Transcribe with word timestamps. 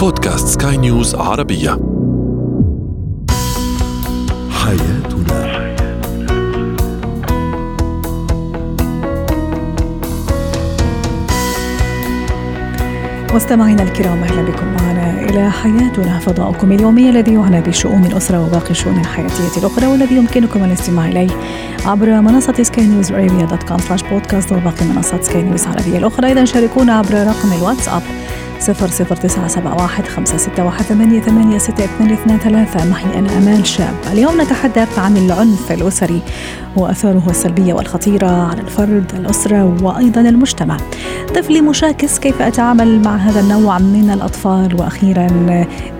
بودكاست 0.00 0.62
سكاي 0.62 0.76
نيوز 0.76 1.14
عربية. 1.14 1.70
حياتنا. 4.50 5.50
مستمعينا 13.34 13.82
الكرام 13.82 14.22
أهلا 14.22 14.42
بكم 14.42 14.66
معنا 14.66 15.20
إلى 15.20 15.50
حياتنا 15.50 16.18
فضاؤكم 16.18 16.72
اليومي 16.72 17.10
الذي 17.10 17.34
يعنى 17.34 17.60
بشؤون 17.60 18.04
الأسرة 18.04 18.44
وباقي 18.44 18.70
الشؤون 18.70 19.00
الحياتية 19.00 19.60
الأخرى 19.60 19.86
والذي 19.86 20.16
يمكنكم 20.16 20.64
الاستماع 20.64 21.08
إليه 21.08 21.30
عبر 21.86 22.20
منصة 22.20 22.62
Sky 22.62 22.86
News 22.86 23.12
Arabia 23.12 23.44
dot 23.44 23.62
com 23.62 23.78
slash 23.78 24.02
podcast 24.02 24.52
وباقي 24.52 24.86
منصات 24.94 25.24
سكاي 25.24 25.42
نيوز 25.42 25.62
العربيه 25.62 25.98
الأخرى. 25.98 26.26
أيضا 26.26 26.44
شاركونا 26.44 26.92
عبر 26.92 27.14
رقم 27.14 27.52
الواتساب 27.58 28.02
صفر 28.60 28.88
صفر 28.88 29.16
تسعة 29.16 29.48
سبعة 29.48 29.82
واحد 29.82 30.04
خمسة 30.04 30.36
ستة 30.36 30.64
واحد 30.64 30.84
ثمانية, 30.84 31.20
ثمانية 31.20 31.58
ستة 31.58 31.84
اثنين 31.84 32.12
اثنان 32.12 32.38
ثلاثة. 32.38 32.90
معي 32.90 33.18
أنا 33.18 33.38
أمال 33.38 33.66
شاب. 33.66 33.94
اليوم 34.12 34.40
نتحدث 34.40 34.98
عن 34.98 35.16
العنف 35.16 35.72
الأسري 35.72 36.22
وأثاره 36.76 37.22
السلبية 37.30 37.74
والخطيرة 37.74 38.48
على 38.50 38.60
الفرد 38.60 39.12
الأسرة 39.14 39.76
وأيضا 39.82 40.20
المجتمع. 40.20 40.76
طفلي 41.34 41.60
مشاكس 41.60 42.18
كيف 42.18 42.42
أتعامل 42.42 43.02
مع 43.02 43.16
هذا 43.16 43.40
النوع 43.40 43.78
من 43.78 44.10
الأطفال؟ 44.10 44.80
وأخيرا 44.80 45.26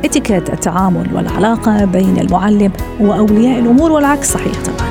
اتيكيت 0.05 0.51
التعامل 0.51 1.15
والعلاقة 1.15 1.85
بين 1.85 2.19
المعلم 2.19 2.73
وأولياء 3.01 3.59
الأمور 3.59 3.93
والعكس 3.93 4.33
صحيح 4.33 4.55
طبعا. 4.67 4.91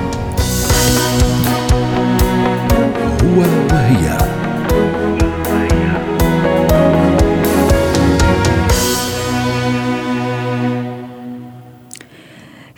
هو 3.23 3.41
وهي. 3.71 4.17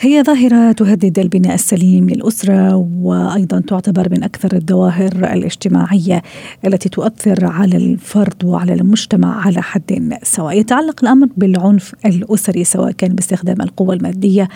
هي 0.03 0.23
ظاهرة 0.23 0.71
تهدد 0.71 1.19
البناء 1.19 1.53
السليم 1.53 2.09
للأسرة 2.09 2.75
وأيضا 3.01 3.59
تعتبر 3.59 4.07
من 4.11 4.23
أكثر 4.23 4.55
الظواهر 4.55 5.11
الاجتماعية 5.13 6.21
التي 6.67 6.89
تؤثر 6.89 7.45
على 7.45 7.77
الفرد 7.77 8.43
وعلى 8.43 8.73
المجتمع 8.73 9.45
على 9.45 9.61
حد 9.61 10.17
سواء. 10.23 10.59
يتعلق 10.59 10.95
الأمر 11.03 11.27
بالعنف 11.37 11.93
الأسري 12.05 12.63
سواء 12.63 12.91
كان 12.91 13.15
باستخدام 13.15 13.61
القوة 13.61 13.93
المادية 13.93 14.49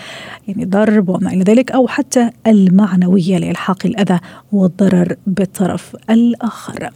يعني 0.47 0.65
ضرب 0.65 1.09
وما 1.09 1.33
إلى 1.33 1.43
ذلك 1.43 1.71
أو 1.71 1.87
حتى 1.87 2.29
المعنوية 2.47 3.37
لإلحاق 3.37 3.85
الأذى 3.85 4.19
والضرر 4.51 5.15
بالطرف 5.27 5.95
الآخر. 6.09 6.89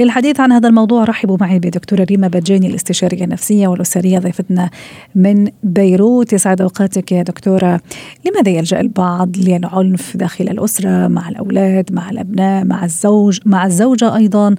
للحديث 0.00 0.40
عن 0.40 0.52
هذا 0.52 0.68
الموضوع 0.68 1.04
رحبوا 1.04 1.36
معي 1.40 1.58
بدكتورة 1.58 2.04
ريما 2.04 2.28
بجاني 2.28 2.66
الاستشارية 2.66 3.24
النفسية 3.24 3.68
والأسرية 3.68 4.18
ضيفتنا 4.18 4.70
من 5.14 5.48
بيروت. 5.62 6.32
يسعد 6.32 6.60
أوقاتك 6.60 7.12
يا 7.12 7.22
دكتورة. 7.22 7.80
لماذا 8.26 8.50
يلجأ 8.50 8.80
البعض 8.80 9.36
للعنف 9.36 10.16
داخل 10.16 10.48
الأسرة 10.48 11.08
مع 11.08 11.28
الأولاد 11.28 11.92
مع 11.92 12.10
الأبناء 12.10 12.64
مع 12.64 12.84
الزوج 12.84 13.40
مع 13.46 13.66
الزوجة 13.66 14.16
أيضا؟ 14.16 14.54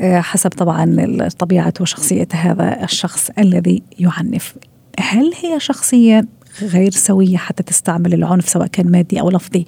آه، 0.00 0.20
حسب 0.20 0.50
طبعا 0.50 1.28
طبيعة 1.38 1.74
وشخصية 1.80 2.28
هذا 2.32 2.84
الشخص 2.84 3.30
الذي 3.38 3.82
يعنف. 3.98 4.56
هل 5.00 5.32
هي 5.42 5.60
شخصية 5.60 6.24
غير 6.62 6.90
سوية 6.90 7.36
حتى 7.36 7.62
تستعمل 7.62 8.14
العنف 8.14 8.48
سواء 8.48 8.66
كان 8.66 8.90
مادي 8.90 9.20
أو 9.20 9.30
لفظي 9.30 9.64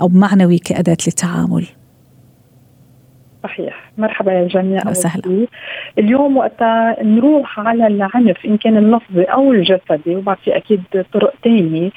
أو 0.00 0.08
معنوي 0.08 0.58
كأداة 0.58 0.96
للتعامل؟ 1.06 1.66
صحيح. 3.42 3.85
مرحبا 3.98 4.32
يا 4.32 4.46
جميع 4.48 4.80
وسهلا. 4.90 5.46
اليوم 5.98 6.36
وقتها 6.36 6.96
نروح 7.02 7.60
على 7.60 7.86
العنف 7.86 8.46
إن 8.46 8.56
كان 8.56 8.76
اللفظي 8.76 9.22
أو 9.22 9.52
الجسدي 9.52 10.16
وبعد 10.16 10.36
في 10.44 10.56
أكيد 10.56 10.82
طرق 11.12 11.34
ثانية 11.44 11.90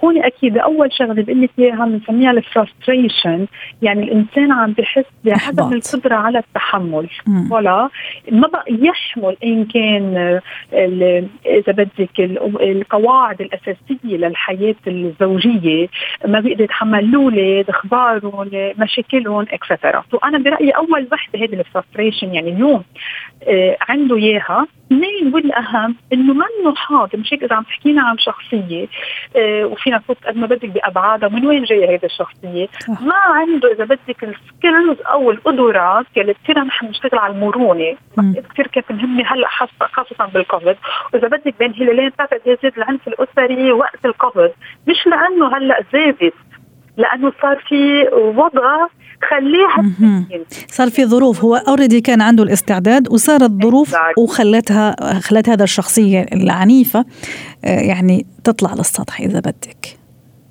كوني 0.00 0.26
أكيد 0.26 0.58
أول 0.58 0.92
شغلة 0.92 1.22
بقول 1.22 1.42
لك 1.42 1.50
إياها 1.58 1.84
بنسميها 1.86 2.30
الفرستريشن 2.30 3.46
يعني 3.82 4.02
الإنسان 4.02 4.52
عم 4.52 4.72
بحس 4.72 5.04
بعدم 5.24 5.72
القدرة 5.72 6.14
على 6.14 6.38
التحمل. 6.38 7.08
ولا 7.50 7.88
ما 8.32 8.48
بقى 8.48 8.64
يحمل 8.68 9.36
إن 9.44 9.64
كان 9.64 10.40
إذا 11.46 11.72
بدك 11.72 12.20
القواعد 12.60 13.40
الأساسية 13.40 14.16
للحياة 14.16 14.74
الزوجية 14.86 15.86
ما 16.26 16.40
بيقدر 16.40 16.64
يتحمل 16.64 16.98
الاولاد 17.04 17.70
إخبارهم 17.70 18.50
مشاكلهم 18.78 19.46
etcetera 19.52 20.04
أنا 20.24 20.38
برأيي 20.38 20.70
أول 20.70 21.08
وحدة 21.12 21.45
هذه 21.46 21.60
ال 21.60 21.66
frustration 21.66 22.34
يعني 22.34 22.50
اليوم 22.50 22.84
آه 23.48 23.76
عنده 23.88 24.16
إياها. 24.16 24.66
اثنين 24.86 25.34
والأهم؟ 25.34 25.96
إنه 26.12 26.34
منه 26.34 26.74
حاضر 26.76 27.18
مش 27.18 27.32
هيك 27.34 27.42
إذا 27.42 27.56
عم 27.56 27.62
تحكينا 27.62 28.02
عن 28.02 28.18
شخصية 28.18 28.86
آه 29.36 29.64
وفينا 29.64 29.96
نفوت 29.96 30.16
قد 30.26 30.36
ما 30.36 30.46
بدك 30.46 30.68
بأبعادها 30.68 31.28
من 31.28 31.46
وين 31.46 31.64
جاية 31.64 31.96
هذه 31.96 32.04
الشخصية؟ 32.04 32.68
ما 32.88 33.14
عنده 33.14 33.72
إذا 33.72 33.84
بدك 33.84 34.24
ال 34.24 34.35
skills 34.35 35.00
أو 35.00 35.30
القدرات 35.30 36.06
يلي 36.16 36.34
كثير 36.34 36.58
نحن 36.58 36.86
بنشتغل 36.86 37.18
على 37.18 37.32
المرونة. 37.32 37.96
كثير 38.52 38.66
كانت 38.66 38.92
مهمه 38.92 39.24
هلأ 39.26 39.48
خاصة 39.80 40.26
بالكوفيد 40.34 40.76
وإذا 41.14 41.28
بدك 41.28 41.54
بين 41.58 41.74
هلالين 41.74 42.08
بتعتقد 42.08 42.58
زاد 42.62 42.72
العنف 42.76 43.08
الأسري 43.08 43.72
وقت 43.72 44.04
الكوفيد 44.04 44.50
مش 44.88 45.06
لأنه 45.06 45.56
هلأ 45.56 45.84
زادت 45.92 46.34
لأنه 46.96 47.32
صار 47.42 47.56
في 47.68 48.08
وضع 48.12 48.86
خليها 49.22 50.24
صار 50.68 50.90
في 50.90 51.06
ظروف 51.06 51.44
هو 51.44 51.56
اوريدي 51.56 52.00
كان 52.00 52.20
عنده 52.20 52.42
الاستعداد 52.42 53.12
وصارت 53.12 53.50
ظروف 53.62 53.96
وخلتها 54.18 54.96
خلت 55.20 55.48
هذا 55.48 55.64
الشخصية 55.64 56.26
العنيفة 56.32 57.04
آه، 57.64 57.80
يعني 57.80 58.26
تطلع 58.44 58.74
للسطح 58.74 59.20
إذا 59.20 59.38
بدك. 59.38 59.98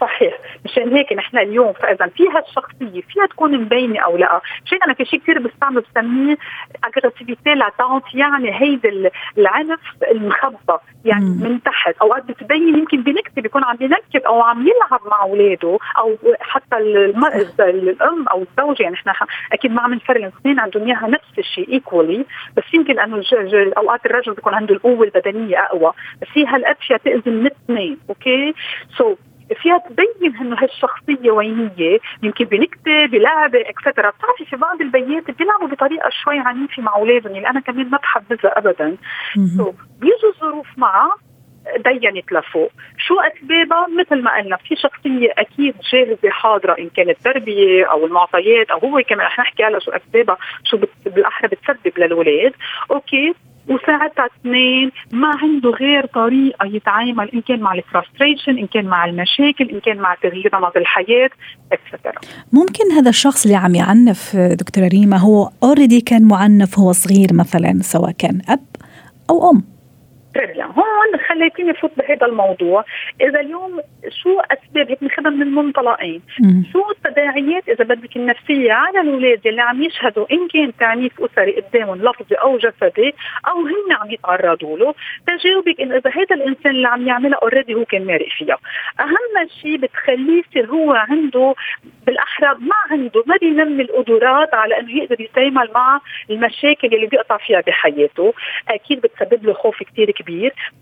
صحيح. 0.01 0.33
مشان 0.65 0.95
هيك 0.95 1.13
نحن 1.13 1.37
اليوم 1.37 1.73
فاذا 1.73 2.07
فيها 2.07 2.39
الشخصيه 2.39 3.01
فيها 3.01 3.25
تكون 3.29 3.57
مبينة 3.61 3.99
أو 3.99 4.17
لا؟ 4.17 4.41
مشان 4.65 4.79
أنا 4.85 4.93
في 4.93 5.05
شيء 5.05 5.19
كثير 5.19 5.39
بستعمل 5.39 5.83
بسميه 5.91 6.37
agressivité 6.83 7.53
latente 7.53 8.03
يعني 8.13 8.61
هيدا 8.61 9.11
العنف 9.37 9.79
المخبى 10.11 10.77
يعني 11.05 11.25
مم. 11.25 11.43
من 11.43 11.63
تحت. 11.63 11.95
أوقات 12.01 12.23
بتبين 12.25 12.77
يمكن 12.77 13.03
بنكته 13.03 13.41
بيكون 13.41 13.63
عم 13.63 13.75
بينكت 13.75 14.25
أو 14.27 14.41
عم 14.41 14.67
يلعب 14.67 15.01
مع 15.05 15.21
أولاده 15.21 15.77
أو 15.97 16.17
حتى 16.39 16.77
الأم 16.77 18.27
أو 18.27 18.41
الزوجة. 18.41 18.83
يعني 18.83 18.95
نحن 18.95 19.25
أكيد 19.53 19.71
ما 19.71 19.81
عم 19.81 19.93
نفرق 19.93 20.21
الاثنين 20.21 20.59
عندهم 20.59 20.87
إياها 20.87 21.07
نفس 21.07 21.39
الشيء 21.39 21.73
equally 21.73 22.25
بس 22.57 22.63
يمكن 22.73 22.99
أنه 22.99 23.23
أوقات 23.77 24.05
الرجل 24.05 24.33
بيكون 24.33 24.53
عنده 24.53 24.75
القوة 24.75 25.03
البدنية 25.05 25.57
أقوى. 25.63 25.91
بس 26.21 26.27
هي 26.33 26.45
هالقد 26.45 26.75
فيها 26.87 26.97
تأذي 26.97 27.31
من 27.31 27.45
اثنين 27.45 27.97
okay 28.09 29.15
so 29.15 29.25
so 29.25 29.34
فيها 29.53 29.77
تبين 29.77 30.35
إنه 30.41 30.57
هالشخصية 30.63 31.31
وينية 31.31 31.99
يمكن 32.23 32.45
بنكته 32.45 33.05
بلعبه 33.11 33.61
etcetera 33.61 34.09
بتعرفي 34.09 34.45
في 34.49 34.55
بعض 34.55 34.81
البيات 34.81 35.31
بيلعبوا 35.31 35.67
بطريقة 35.67 36.09
شوي 36.23 36.39
عنيفة 36.39 36.83
مع 36.83 36.95
أولادهم 36.95 37.35
اللي 37.35 37.49
أنا 37.49 37.59
كمان 37.59 37.89
ما 37.89 37.97
بحبذها 37.97 38.57
ابدا. 38.57 38.97
so 39.57 39.73
بيجوا 39.99 40.29
الظروف 40.35 40.67
معها 40.77 41.15
دينت 41.77 42.31
لفوق. 42.31 42.71
شو 42.97 43.15
أسبابها؟ 43.19 43.87
مثل 43.99 44.21
ما 44.21 44.37
قلنا 44.37 44.57
في 44.57 44.75
شخصية 44.75 45.29
أكيد 45.37 45.75
جاهزة 45.93 46.29
حاضرة 46.29 46.75
إن 46.79 46.89
كانت 46.89 47.17
تربية 47.23 47.85
أو 47.85 48.05
المعطيات 48.05 48.69
أو 48.69 48.77
هو 48.79 49.01
كمان 49.09 49.25
رح 49.25 49.39
نحكي 49.39 49.63
هلا 49.63 49.79
شو 49.79 49.91
أسبابها 49.91 50.37
شو 50.63 50.79
بالأحرى 51.05 51.47
بتسبب 51.47 51.99
للولاد 51.99 52.53
okay 52.91 53.33
وساعتها 53.69 54.25
اثنين 54.25 54.91
ما 55.11 55.27
عنده 55.27 55.69
غير 55.69 56.05
طريقة 56.05 56.65
يتعامل 56.65 57.29
إن 57.33 57.41
كان 57.41 57.59
مع 57.59 57.73
ال 57.73 57.80
frustration 57.80 58.57
إن 58.57 58.67
كان 58.67 58.85
مع 58.85 59.05
المشاكل 59.05 59.69
إن 59.69 59.79
كان 59.79 59.97
مع 59.97 60.15
تغيير 60.15 60.49
نمط 60.53 60.77
الحياة 60.77 61.29
etcetera 61.71 62.13
ممكن 62.53 62.91
هذا 62.91 63.09
الشخص 63.09 63.45
اللي 63.45 63.57
عم 63.57 63.75
يعنف 63.75 64.35
دكتورة 64.35 64.87
ريما 64.87 65.17
هو 65.17 65.49
already 65.63 66.01
كان 66.01 66.27
معنف 66.27 66.79
هو 66.79 66.91
صغير 66.91 67.33
مثلا 67.33 67.79
سواء 67.81 68.11
كان 68.11 68.41
أب 68.49 68.65
أو 69.29 69.51
أم؟ 69.51 69.74
très 70.35 70.50
bien 70.50 70.65
هون 70.65 71.19
خليتيني 71.27 71.73
فوت 71.73 71.91
بهذا 71.97 72.25
الموضوع. 72.25 72.85
إذا 73.21 73.39
اليوم 73.39 73.81
شو 74.23 74.39
أسباب 74.39 74.89
هيك 74.89 75.03
ناخذها 75.03 75.29
من 75.29 75.41
المنطلقين. 75.41 76.21
شو 76.73 76.91
التداعيات 76.91 77.69
إذا 77.69 77.83
بدك 77.83 78.15
النفسية 78.15 78.73
على 78.73 79.01
الأولاد 79.01 79.47
اللي 79.47 79.61
عم 79.61 79.83
يشهدوا 79.83 80.25
إن 80.31 80.47
كان 80.47 80.71
تعنيف 80.79 81.21
أسري 81.21 81.61
قدامهم 81.61 82.01
لفظي 82.01 82.35
أو 82.35 82.57
جسدي 82.57 83.13
أو 83.47 83.61
هن 83.61 83.91
عم 84.01 84.11
يتعرضوا 84.11 84.77
له 84.77 84.93
تجاوبك 85.27 85.81
انه 85.81 85.95
إذا 85.95 86.09
هذا 86.09 86.35
الإنسان 86.35 86.71
اللي 86.71 86.87
عم 86.87 87.07
يعملها 87.07 87.39
already 87.43 87.73
هو 87.73 87.85
كان 87.85 88.05
مارق 88.05 88.27
فيها. 88.37 88.57
أهم 88.99 89.47
شيء 89.61 89.77
بتخليه 89.77 90.43
يصير 90.49 90.65
هو 90.65 90.91
عنده 90.93 91.55
بالاحرى 92.05 92.47
ما 92.59 92.75
عنده 92.91 93.23
ما 93.25 93.35
بينمي 93.41 93.83
القدرات 93.83 94.53
على 94.53 94.79
إنه 94.79 94.97
يقدر 94.97 95.21
يتعامل 95.21 95.69
مع 95.75 96.01
المشاكل 96.29 96.87
اللي 96.87 97.07
بيقطع 97.07 97.37
فيها 97.37 97.61
بحياته. 97.67 98.33
أكيد 98.69 99.01
بتسبب 99.01 99.45
له 99.45 99.53
خوف 99.53 99.83
كثير 99.83 100.11
كبير. 100.11 100.24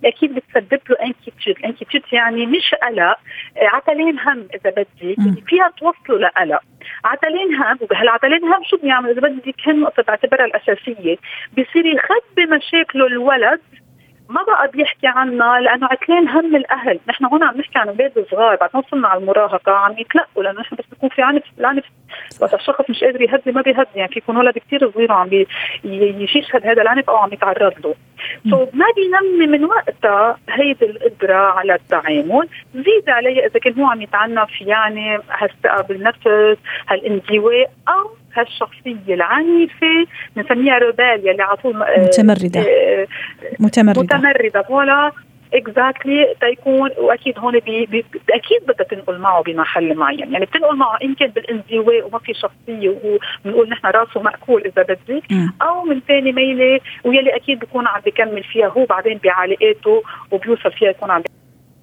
أكيد 0.06 0.36
بتسبب 0.36 0.80
له 0.90 0.96
inquiétude 1.06 1.56
inquiétude 1.66 2.04
يعني 2.12 2.46
مش 2.46 2.76
قلق. 2.84 3.18
عتلين 3.58 4.20
هم 4.20 4.48
إذا 4.56 4.70
بدك 4.70 4.88
يعني 5.02 5.44
فيها 5.48 5.72
توصله 5.78 6.18
لقلق. 6.20 6.62
عتلين 7.06 7.56
هم 7.56 7.78
وبهالعتلين 7.82 8.44
هم 8.44 8.64
شو 8.64 8.78
بيعمل 8.78 9.10
إذا 9.10 9.22
بدك 9.22 9.56
هن 9.68 9.80
نقطة 9.80 10.04
بعتبرها 10.04 10.46
الأساسية. 10.46 11.18
بصير 11.52 11.86
يخبي 11.86 12.46
مشاكله 12.46 13.08
الولد 13.08 13.62
ما 14.34 14.44
بقى 14.44 14.68
بيحكي 14.68 15.08
عنا 15.08 15.60
لأنه 15.62 15.88
عتلان 15.92 16.30
هم 16.30 16.56
الأهل، 16.56 17.00
نحن 17.10 17.26
هون 17.26 17.44
عم 17.44 17.58
نحكي 17.58 17.80
عن 17.80 17.88
أولاد 17.88 18.26
صغار 18.32 18.56
بعد 18.56 18.70
ما 18.74 18.80
وصلنا 18.80 19.08
على 19.08 19.20
المراهقة 19.20 19.72
عم 19.72 19.96
يتلقوا 19.98 20.44
لأنه 20.44 20.60
نحن 20.62 20.76
بس 20.76 20.86
بيكون 20.92 21.10
في 21.10 21.22
عنف 21.22 21.44
العنف. 21.60 21.84
وقت 22.42 22.54
الشخص 22.54 22.90
مش 22.90 23.04
قادر 23.04 23.22
يهدي 23.22 23.52
ما 23.52 23.62
بيهدي. 23.62 23.88
يعني 23.96 24.12
في 24.12 24.20
يكون 24.20 24.38
ولد 24.38 24.58
كثير 24.58 24.92
صغير 24.92 25.12
وعم 25.12 25.30
يشهد 25.84 26.68
هذا 26.68 26.82
العنف 26.82 27.10
أو 27.10 27.16
عم 27.16 27.34
يتعرض 27.34 27.74
له. 27.86 27.96
so 28.50 28.68
ما 28.74 28.86
بينمي 28.96 29.48
من 29.58 29.66
وقتها 29.66 30.38
هيدي 30.50 30.86
القدره 30.86 31.36
على 31.36 31.76
التعامل، 31.76 32.48
زيد 32.76 33.10
عليها 33.10 33.46
إذا 33.46 33.60
كان 33.60 33.80
هو 33.80 33.86
عم 33.86 34.02
يتعنف 34.02 34.62
يعني 34.62 35.20
هالثقه 35.30 35.82
بالنفس، 35.82 36.58
هالانزواء 36.88 37.72
أو 37.88 38.10
هالشخصية 38.36 39.14
العنيفة 39.14 40.06
بنسميها 40.36 40.78
rebelle 40.78 41.28
يلي 41.28 41.44
على 41.44 41.58
طول 41.58 41.78
متمردة. 41.98 42.60
آه 42.60 43.08
متمردة. 43.60 44.02
متمردة. 44.02 44.62
voilà 44.62 45.12
exactly 45.54 46.36
تيكون 46.42 46.90
وأكيد 46.98 47.40
هون 47.40 47.60
بي 47.60 47.86
بي 47.86 48.06
أكيد 48.30 48.62
بدها 48.68 48.86
تنقل 48.88 49.20
معه 49.20 49.44
بمحل 49.44 49.96
معين. 49.96 50.34
يعني 50.34 50.46
بتنقل 50.46 50.76
معه 50.76 50.98
يمكن 51.02 51.28
بالانزواء 51.28 52.08
وما 52.08 52.20
في 52.20 52.34
شخصية 52.34 52.90
وبنقول 53.04 53.70
نحن 53.70 53.88
راسه 53.88 54.22
مأكول 54.22 54.62
إذا 54.66 54.84
بدك. 54.84 55.24
أو 55.62 55.84
من 55.84 56.02
ثاني 56.08 56.32
ميلة 56.32 56.80
ويلي 57.04 57.36
أكيد 57.36 57.60
بيكون 57.60 57.88
عم 57.88 58.02
بيكمل 58.06 58.44
فيها 58.44 58.68
هو 58.68 58.86
بعدين 58.86 59.20
بعلاقاته 59.24 60.04
وبيوصل 60.32 60.72
فيها 60.72 60.90
يكون 60.90 61.12
عم 61.12 61.24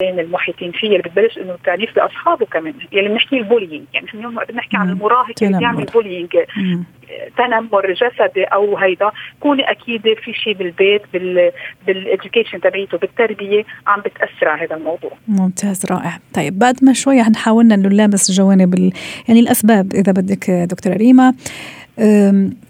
بين 0.01 0.21
المحيطين 0.21 0.73
فيه 0.73 0.87
اللي 0.87 0.99
بتبلش 0.99 1.39
إنه 1.39 1.55
التعنيف 1.55 1.95
باصحابه 1.97 2.47
كمان. 2.47 2.75
يلي 2.93 3.09
بنحكي 3.09 3.37
ال 3.37 3.42
bullying. 3.42 3.85
يعني 3.95 4.07
نحن 4.07 4.19
اليوم 4.19 4.39
بنحكي 4.49 4.77
عن 4.77 4.91
المراهق 4.91 5.35
اللي 5.43 5.59
بيعمل 5.59 5.85
bullying. 5.85 6.29
تنمر 7.39 7.93
جسدي 7.93 8.45
أو 8.45 8.77
هيدا. 8.77 9.11
كوني 9.41 9.71
أكيد 9.71 10.03
في 10.25 10.33
شيء 10.33 10.55
بالبيت 10.55 11.03
بال 11.13 11.53
بال 11.87 12.00
education 12.00 12.61
تبعيته 12.61 12.99
بالتربية 12.99 13.65
عم 13.87 14.01
بتأثر 14.01 14.49
على 14.49 14.63
هذا 14.63 14.77
الموضوع. 14.77 15.11
ممتاز 15.29 15.87
رائع. 15.91 16.19
طيب 16.35 16.59
بعد 16.59 16.85
ما 16.85 16.93
شوي 16.93 17.23
حاولنا 17.37 17.75
إنه 17.75 17.89
نلامس 17.89 18.31
جوانب 18.31 18.93
يعني 19.29 19.41
الأسباب 19.41 19.95
إذا 19.95 20.13
بدك 20.13 20.51
دكتورة 20.51 20.95
ريما. 20.95 21.35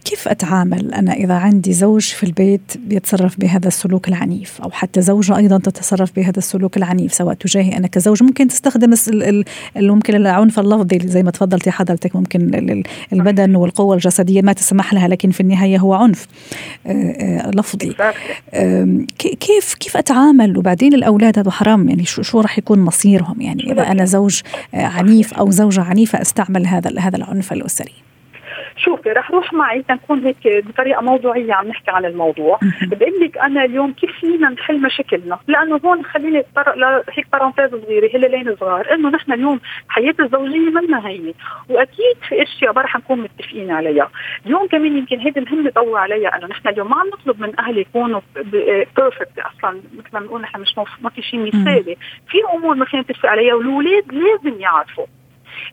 كيف 0.05 0.29
أتعامل 0.29 0.95
أنا 0.95 1.13
إذا 1.13 1.35
عندي 1.35 1.73
زوج 1.73 2.03
في 2.03 2.25
البيت 2.25 2.73
بيتصرف 2.87 3.41
بهذا 3.41 3.69
السلوك 3.69 4.09
العنيف؟ 4.09 4.61
أو 4.63 4.71
حتى 4.71 5.01
زوجة 5.01 5.37
أيضا 5.37 5.59
تتصرف 5.59 6.17
بهذا 6.17 6.39
السلوك 6.39 6.77
العنيف 6.77 7.15
سواء 7.15 7.35
تجاهي 7.35 7.77
أنا 7.77 7.87
كزوج. 7.87 8.23
ممكن 8.23 8.49
تستخدم 8.49 8.95
ممكن 9.77 10.15
العنف 10.15 10.59
اللفظي 10.59 11.09
زي 11.09 11.23
ما 11.23 11.31
تفضلتي 11.31 11.71
حضرتك. 11.71 12.17
ممكن 12.17 12.83
البدن 13.13 13.57
والقوة 13.57 13.95
الجسدية 13.95 14.43
ما 14.43 14.53
تسمح 14.53 14.95
لها 14.95 15.09
لكن 15.09 15.31
في 15.31 15.41
النهاية 15.41 15.79
هو 15.79 15.95
عنف 15.95 16.27
لفظي. 17.55 17.95
كيف 19.19 19.75
كيف 19.75 19.97
أتعامل؟ 19.97 20.59
وبعدين 20.59 20.95
الأولاد 20.95 21.39
هذا 21.39 21.51
حرام 21.51 21.89
يعني 21.89 22.05
شو 22.05 22.41
راح 22.41 22.59
يكون 22.59 22.79
مصيرهم؟ 22.79 23.41
يعني 23.41 23.73
إذا 23.73 23.83
أنا 23.83 24.05
زوج 24.05 24.41
عنيف 24.75 25.35
أو 25.35 25.51
زوجة 25.51 25.83
عنيفة 25.83 26.21
أستعمل 26.21 26.67
هذا 26.67 27.01
هذا 27.01 27.17
العنف 27.17 27.53
الأسري. 27.53 27.93
شوفي 28.77 29.13
رح 29.13 29.31
روح 29.31 29.53
معي 29.53 29.83
تنكون 29.83 30.27
هيك 30.27 30.67
بطريقة 30.67 31.03
موضوعية 31.03 31.53
عم 31.53 31.69
نحكي 31.69 31.91
عن 31.91 32.05
الموضوع. 32.05 32.59
بقول 32.83 33.21
لك 33.21 33.39
أنا 33.39 33.65
اليوم 33.65 33.93
كيف 33.93 34.11
فينا 34.21 34.49
نحل 34.49 34.83
مشاكلنا؟ 34.83 35.39
لأنه 35.49 35.81
هون 35.85 36.05
خليني 36.05 36.39
اتطرق 36.39 36.75
لهيك 36.77 37.27
parenthèse 37.33 37.71
صغيرة 37.71 38.17
هلالين 38.17 38.57
صغار 38.57 38.95
إنه 38.95 39.09
نحن 39.09 39.33
اليوم 39.33 39.61
حياه 39.89 40.15
الزوجية 40.21 40.71
منا 40.71 41.09
هي 41.09 41.35
وأكيد 41.69 42.17
في 42.29 42.43
أشياء 42.43 42.73
ما 42.73 42.83
رح 42.83 42.97
نكون 42.97 43.21
متفقين 43.21 43.71
عليها. 43.71 44.11
اليوم 44.47 44.67
كمان 44.67 44.97
يمكن 44.97 45.19
هيدي 45.19 45.41
مهم 45.41 45.69
ضوي 45.69 45.99
عليها 45.99 46.37
إنه 46.37 46.47
نحن 46.47 46.69
اليوم 46.69 46.91
ما 46.91 46.97
عم 46.97 47.07
نطلب 47.09 47.41
من 47.41 47.61
أهل 47.61 47.79
يكونوا 47.79 48.21
perfect 48.97 49.39
أصلا. 49.39 49.81
مثل 49.99 50.09
ما 50.13 50.21
بنقول 50.21 50.41
نحن 50.41 50.61
مش 50.61 50.79
ما 51.03 51.11
في 51.11 51.23
شيء 51.23 51.41
مثالي. 51.47 51.97
في 52.29 52.39
أمور 52.55 52.75
ما 52.75 52.85
فينا 52.85 53.03
نتفق 53.03 53.27
عليها 53.27 53.55
والاولاد 53.55 54.13
لازم 54.13 54.61
يعرفوا. 54.61 55.07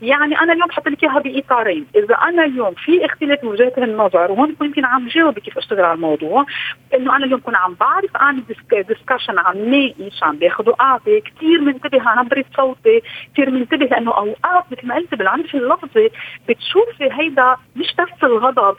يعني 0.01 0.39
أنا 0.39 0.53
اليوم 0.53 0.67
بحط 0.67 0.87
لك 0.87 1.03
إياها 1.03 1.19
بإطارين، 1.19 1.85
إذا 1.95 2.15
أنا 2.15 2.45
اليوم 2.45 2.73
في 2.73 3.05
اختلاف 3.05 3.43
وجهات 3.43 3.77
النظر 3.77 4.31
وهون 4.31 4.55
يمكن 4.61 4.85
عم 4.85 5.07
جاوب 5.07 5.39
كيف 5.39 5.57
أشتغل 5.57 5.81
على 5.81 5.93
الموضوع، 5.93 6.45
إنه 6.93 7.15
أنا 7.15 7.25
اليوم 7.25 7.39
بكون 7.39 7.55
عم 7.55 7.73
بعرف 7.79 8.15
اعمل 8.15 8.43
ديسكشن 8.71 9.39
عم 9.39 9.57
ناقش 9.57 10.23
عم 10.23 10.35
باخذ 10.35 10.69
وقعدي، 10.69 11.21
كثير 11.21 11.61
منتبه 11.61 12.09
على 12.09 12.21
نبره 12.21 12.45
صوتي، 12.57 13.01
كثير 13.33 13.51
منتبه 13.51 13.85
لأنه 13.85 14.11
أوقات 14.11 14.63
مثل 14.71 14.87
ما 14.87 14.95
قلت 14.95 15.15
بالعنف 15.15 15.55
اللفظي 15.55 16.09
بتشوفي 16.49 17.09
هيدا 17.11 17.55
مش 17.75 17.95
بس 17.99 18.23
الغضب 18.23 18.75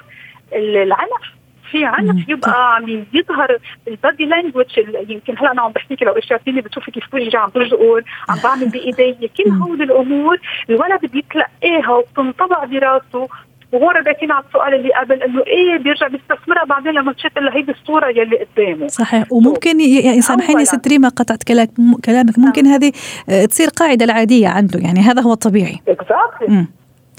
العنف 0.52 1.38
في 1.70 1.84
عنف 1.84 2.28
يبقى 2.28 2.74
عم 2.74 3.04
يظهر 3.14 3.58
البادي 3.88 4.24
لانجوج 4.24 4.66
يمكن 5.08 5.38
هلا 5.38 5.52
أنا 5.52 5.62
عم 5.62 5.72
بحكيك 5.72 6.02
لو 6.02 6.12
اشتغلتيني 6.12 6.60
بتشوفي 6.60 6.90
كيف 6.90 7.14
وجهي 7.14 7.30
عم 7.34 7.48
تجقر 7.48 8.02
عم 8.28 8.38
بعمل 8.44 8.68
بإيدي 8.68 9.30
كل 9.36 9.50
هول 9.50 9.82
الأمور 9.82 10.38
الولد 10.70 11.00
بيتلقاها 11.12 11.90
وبتنطبع 11.90 12.64
براسه 12.64 13.28
وهو 13.72 13.90
رجعتينا 13.90 14.34
على 14.34 14.44
السؤال 14.48 14.74
اللي 14.74 14.90
قبل 15.00 15.22
إنه 15.22 15.42
إيه 15.46 15.78
بيرجع 15.78 16.08
بيستثمرها 16.08 16.64
بعدين 16.64 16.92
لما 16.92 17.12
تشوف 17.12 17.38
الا 17.38 17.56
هيدي 17.56 17.72
الصورة 17.72 18.08
يلي 18.08 18.38
قدامه. 18.44 18.86
صحيح. 18.86 19.32
وممكن 19.32 19.80
يعني 19.80 20.20
سامحيني 20.20 20.64
ست 20.64 20.88
ريما 20.88 21.08
قطعت 21.08 21.42
كلامك. 21.42 22.38
ممكن 22.38 22.66
هذه 22.66 22.92
آه، 23.28 23.44
تصير 23.44 23.68
قاعدة 23.68 24.04
العادية 24.04 24.48
عنده. 24.48 24.80
يعني 24.80 25.00
هذا 25.00 25.22
هو 25.22 25.32
الطبيعي. 25.32 25.80
Exactly. 25.90 26.52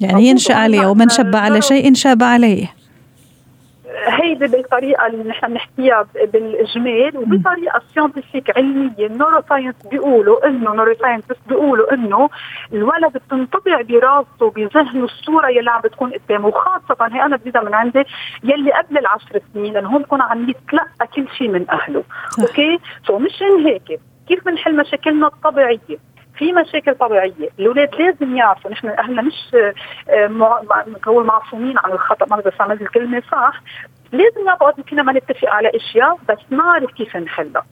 يعني 0.02 0.28
ينشأ 0.28 0.54
عليه 0.54 0.88
ومن 0.88 1.10
شب 1.10 1.36
على 1.36 1.62
شيء 1.62 1.94
شاب 1.94 2.24
عليه. 2.24 2.79
هيدي 4.08 4.48
بالطريقة 4.48 5.08
اللي 5.08 5.24
نحن 5.24 5.48
بنحكيها 5.48 6.08
بالاجمال 6.34 7.18
وبطريقة 7.18 7.82
scientifique 7.94 8.58
علمية. 8.58 9.08
ال 9.08 9.42
neuroscience 9.50 9.76
بيقولوا 9.92 10.48
انه 10.48 10.74
neuroscience 10.74 11.24
بيقولوا 11.48 11.94
إنه 11.94 12.30
الولد 12.74 13.14
بتنطبع 13.14 13.82
براسه 13.82 14.52
بذهنه 14.52 15.04
الصورة 15.04 15.48
يلي 15.50 15.72
عم 15.72 15.82
بتكون 15.82 16.12
قدامه. 16.14 16.48
وخاصة 16.48 17.08
هي 17.12 17.26
أنا 17.26 17.36
بزيدها 17.38 17.62
من 17.62 17.74
عندي 17.74 18.04
يلي 18.44 18.72
قبل 18.72 18.98
العشر 18.98 19.42
سنين 19.54 19.74
لأنه 19.74 19.90
هون 19.90 20.02
بكون 20.02 20.22
عم 20.22 20.50
يتلقى 20.50 21.08
كل 21.16 21.28
شيء 21.38 21.48
من 21.48 21.70
أهله. 21.70 22.04
okay 22.40 22.80
so 23.08 23.20
مشان 23.20 23.66
هيك 23.66 24.00
كيف 24.28 24.46
بنحل 24.46 24.76
مشاكلنا 24.76 25.28
الطبيعية؟ 25.28 25.98
في 26.40 26.54
مشاكل 26.54 26.96
طبيعية، 26.96 27.50
الاولاد 27.60 27.96
لازم 27.96 28.38
يعرفوا 28.38 28.72
نحن 28.72 28.88
اهلنا 28.88 29.22
مش 29.22 29.56
نقول 30.88 31.26
معصومين 31.26 31.78
عن 31.78 31.92
الخطأ 31.92 32.26
ما 32.30 32.38
بدي 32.38 32.50
استعمل 32.50 32.82
الكلمة 32.82 33.24
صح، 33.32 33.62
لازم 34.12 34.46
نعرفوا 34.46 34.84
فينا 34.88 35.04
ما 35.04 35.14
نتفق 35.14 35.50
على 35.50 35.72
أشياء 35.76 36.18
بس 36.30 36.38
نعرف 36.50 36.92
كيف 36.92 37.18
نحلها. 37.18 37.66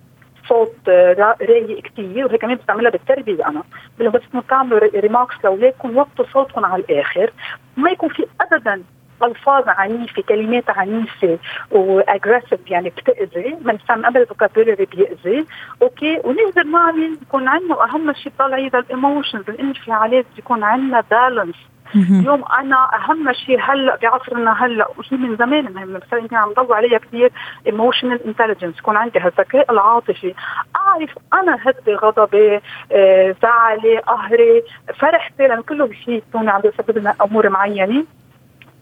صوت 0.48 0.76
رايق 0.90 1.82
كثير 1.82 2.26
وهي 2.26 2.38
كمان 2.38 2.56
بستعملها 2.56 2.92
بالتربية 2.92 3.48
أنا. 3.48 3.64
بس 4.00 4.22
تعملوا 4.50 4.80
remarks 4.80 5.36
لأولادكم 5.44 5.98
وطوا 5.98 6.26
صوتكم 6.34 6.66
على 6.66 6.84
الآخر. 6.84 7.32
ما 7.78 7.92
يكون 7.92 8.10
في 8.10 8.26
ابدا 8.42 8.84
الفاظ 9.24 9.64
عنيفة 9.68 10.22
كلمات 10.22 10.70
عنيفة 10.70 11.40
و 11.72 11.81
aggressive 11.81 12.72
يعني 12.72 12.90
بتأذي 12.90 13.58
بنستعمل 13.62 14.06
قبل 14.06 14.22
ال 14.22 14.28
vocabulary 14.28 14.86
بيأذي. 14.86 15.46
okay 15.82 16.22
ونقدر 16.24 16.64
نعمل 16.64 17.18
يكون 17.22 17.48
عندنا 17.48 17.76
وأهم 17.76 18.14
شيء 18.14 18.32
طالع 18.40 18.58
ال 18.58 18.68
emotions 18.68 19.50
الانفعالات 19.50 20.26
يكون 20.38 20.64
عندنا 20.64 21.04
balance 21.12 21.56
اليوم 21.96 22.44
أنا 22.60 22.90
أهم 22.96 23.34
شيء 23.34 23.60
هلأ 23.62 23.96
بعصرنا 23.96 24.66
هلأ 24.66 24.88
وهي 24.88 25.18
من 25.18 25.36
زمان 25.36 25.74
مهم 25.74 25.94
بس 25.94 26.14
يمكن 26.14 26.36
عم 26.36 26.54
ضوي 26.54 26.76
عليها 26.76 26.98
كثير 26.98 27.32
emotional 27.68 28.28
intelligence 28.28 28.80
يكون 28.80 28.98
عندي 28.98 29.20
هالذكاء 29.20 29.72
العاطفي. 29.72 30.34
أعرف 30.76 31.10
أنا 31.34 31.58
هدي 31.62 31.96
غضبي 31.96 32.60
آه، 32.92 33.36
زعلي 33.42 33.98
قهري 33.98 34.64
فرحتي 35.00 35.48
لأن 35.48 35.62
كله 35.62 35.90
شيء 36.06 36.24
يكون 36.30 36.50
عم 36.50 36.62
يسبب 36.66 36.98
لنا 36.98 37.16
أمور 37.22 37.50
معينة. 37.50 38.06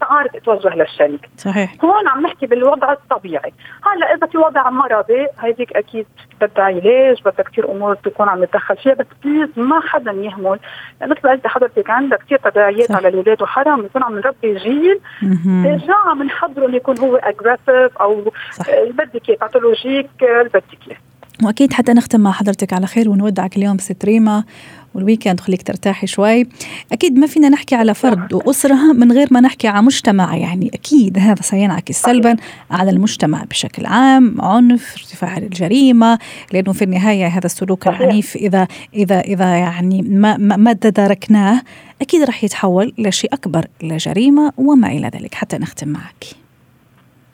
تعرف 0.00 0.36
توجه 0.44 0.74
للشريك. 0.74 1.28
صحيح. 1.36 1.74
هون 1.84 2.08
عم 2.08 2.22
نحكي 2.22 2.46
بالوضع 2.46 2.92
الطبيعي. 2.92 3.52
هلا 3.84 4.14
إذا 4.14 4.26
في 4.26 4.38
وضع 4.38 4.70
مرضي 4.70 5.26
هيديك 5.40 5.76
أكيد 5.76 6.06
بدها 6.40 6.64
علاج 6.64 7.20
بدها 7.20 7.44
كثير 7.52 7.72
أمور 7.72 7.94
تكون 7.94 8.28
عم 8.28 8.44
نتدخل 8.44 8.76
فيها 8.76 8.94
بس 8.94 9.06
please 9.24 9.48
ما 9.56 9.80
حدا 9.80 10.12
يهمل. 10.12 10.58
مثل 11.02 11.20
ما 11.24 11.30
قلت 11.30 11.46
حضرتك 11.46 11.90
عندها 11.90 12.18
كثير 12.18 12.38
تداعيات 12.38 12.90
على 12.90 13.08
الاولاد 13.08 13.42
وحرام 13.42 13.82
نكون 13.82 14.02
عم 14.02 14.14
نربي 14.18 14.54
جيل 14.54 15.00
déjà 15.22 15.94
عم 16.06 16.22
نحضره 16.22 16.76
يكون 16.76 16.98
هو 16.98 17.16
agressif 17.16 17.98
أو 17.98 18.32
بدك 18.90 19.28
اياه 19.28 19.38
pathologique 19.38 20.10
بدك 20.22 20.88
اياه 20.88 20.96
وأكيد 21.44 21.72
حتى 21.72 21.92
نختم 21.92 22.20
مع 22.20 22.32
حضرتك 22.32 22.72
على 22.72 22.86
خير 22.86 23.08
ونودعك 23.08 23.56
اليوم 23.56 23.78
ست 23.78 24.04
ريما 24.04 24.44
وال 24.96 25.06
weekend 25.06 25.40
خليك 25.40 25.62
ترتاحي 25.62 26.06
شوي. 26.06 26.46
أكيد 26.92 27.18
ما 27.18 27.26
فينا 27.26 27.48
نحكي 27.48 27.74
على 27.74 27.94
فرد 27.94 28.32
وأسرة 28.32 28.92
من 28.92 29.12
غير 29.12 29.28
ما 29.30 29.40
نحكي 29.40 29.68
على 29.68 29.82
مجتمع 29.82 30.36
يعني 30.36 30.70
أكيد 30.74 31.18
هذا 31.18 31.42
سينعكس 31.42 32.02
سلبا 32.02 32.36
على 32.70 32.90
المجتمع 32.90 33.44
بشكل 33.44 33.86
عام 33.86 34.40
عنف 34.40 34.94
ارتفاع 34.98 35.36
الجريمة 35.36 36.18
لأنه 36.52 36.72
في 36.72 36.84
النهاية 36.84 37.26
هذا 37.26 37.46
السلوك 37.46 37.88
العنيف 37.88 38.36
إذا 38.36 38.68
إذا 38.94 39.20
إذا 39.20 39.56
يعني 39.56 40.02
ما 40.02 40.36
ما 40.36 40.72
تداركناه 40.72 41.62
أكيد 42.02 42.22
راح 42.22 42.44
يتحول 42.44 42.92
لشيء 42.98 43.34
أكبر 43.34 43.66
لجريمة 43.82 44.52
وما 44.56 44.88
إلى 44.88 45.10
ذلك. 45.14 45.34
حتى 45.34 45.58
نختم 45.58 45.88
معك. 45.88 46.45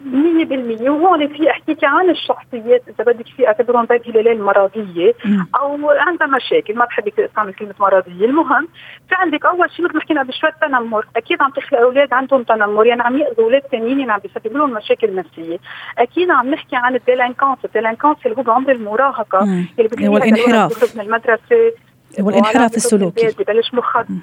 100% 0.02 0.88
وهون 0.88 1.28
في 1.28 1.50
احكيك 1.50 1.84
عن 1.84 2.10
الشخصيات 2.10 2.82
إذا 2.88 3.12
بدك 3.12 3.26
في 3.36 3.46
اعتبرهم 3.46 3.84
ذات 3.84 4.08
هلالين 4.08 4.42
مرضيه 4.42 5.14
أو 5.60 5.90
عندها 5.90 6.26
مشاكل 6.26 6.74
ما 6.74 6.84
بحب 6.84 7.08
استعمل 7.18 7.54
كلمة 7.54 7.74
مرضية. 7.80 8.24
المهم 8.24 8.68
في 9.08 9.14
عندك 9.14 9.44
أول 9.44 9.70
شيء 9.70 9.84
مثل 9.84 9.94
ما 9.94 10.00
حكينا 10.00 10.22
بشوي 10.22 10.50
تنمر. 10.60 11.06
أكيد 11.16 11.42
عم 11.42 11.50
تخلق 11.50 11.80
أولاد 11.80 12.12
عندهم 12.12 12.42
تنمر. 12.42 12.86
يعني 12.86 13.02
عم 13.02 13.16
يأذوا 13.16 13.44
أولاد 13.44 13.62
ثانيين 13.62 14.00
يعني 14.00 14.12
عم 14.12 14.18
بيسبب 14.18 14.56
لهم 14.56 14.70
مشاكل 14.70 15.14
نفسية. 15.14 15.58
أكيد 15.98 16.30
عم 16.30 16.50
نحكي 16.50 16.76
عن 16.76 16.94
ال 16.94 17.00
délinquance 17.00 17.58
ال 17.64 17.69
délinquance 17.69 18.16
اللي 18.26 18.36
هو 18.36 18.42
بعمر 18.42 18.72
المراهقة. 18.72 19.42
اللي 19.78 20.16
الانحراف 20.16 20.96
من 20.96 21.00
المدرسة. 21.00 21.72
هو 22.20 22.30
الانحراف 22.30 22.76
السلوكي. 22.76 23.26
ببلش 23.38 23.74
مخدر 23.74 24.14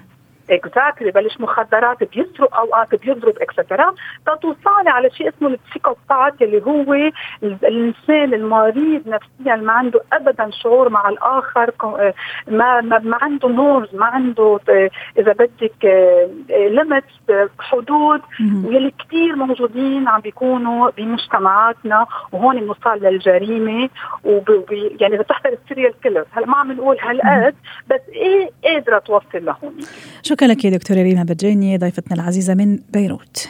exactly 0.49 1.11
ببلش 1.11 1.39
مخدرات 1.39 2.03
بيسرق 2.03 2.57
أوقات 2.57 2.95
بيضرب 2.95 3.33
etcetera 3.41 3.93
توصلي 4.41 4.89
على 4.89 5.09
شيء 5.09 5.29
اسمه 5.29 5.47
ال 5.47 5.55
psychopathe 5.55 6.41
اللي 6.41 6.61
هو 6.65 6.93
الإنسان 7.43 8.33
المريض 8.33 9.07
نفسيا 9.07 9.55
ما 9.55 9.73
عنده 9.73 10.01
ابدا 10.13 10.49
شعور 10.51 10.89
مع 10.89 11.09
الآخر 11.09 11.71
ما 12.47 12.81
ما, 12.81 12.99
ما 12.99 13.17
عنده 13.21 13.49
norms 13.49 13.95
ما 13.95 14.05
عنده 14.05 14.59
إذا 15.17 15.33
بدك 15.33 15.85
limits 16.49 17.13
حدود. 17.59 18.21
واللي 18.39 18.93
كثير 18.99 19.35
موجودين 19.35 20.07
عم 20.07 20.21
بيكونوا 20.21 20.89
بمجتمعاتنا 20.97 22.07
وهون 22.31 22.59
بنوصل 22.59 23.05
للجريمة. 23.05 23.89
وبي 24.23 24.97
يعني 24.99 25.15
إذا 25.15 25.23
بتحضر 25.23 25.57
ال 25.63 25.68
serial 25.68 25.93
killer 26.03 26.25
هلا 26.31 26.45
ما 26.45 26.57
عم 26.57 26.71
نقول 26.71 26.97
هالقد 26.99 27.55
بس 27.89 28.01
إيه 28.13 28.49
قادرة 28.63 28.99
توصل 28.99 29.45
لهون؟ 29.45 29.75
شكرا. 30.23 30.38
لك 30.47 30.65
يا 30.65 30.69
دكتورة 30.69 31.01
ريما 31.01 31.23
بجاني 31.23 31.77
ضيفتنا 31.77 32.15
العزيزة 32.15 32.53
من 32.53 32.79
بيروت. 32.93 33.49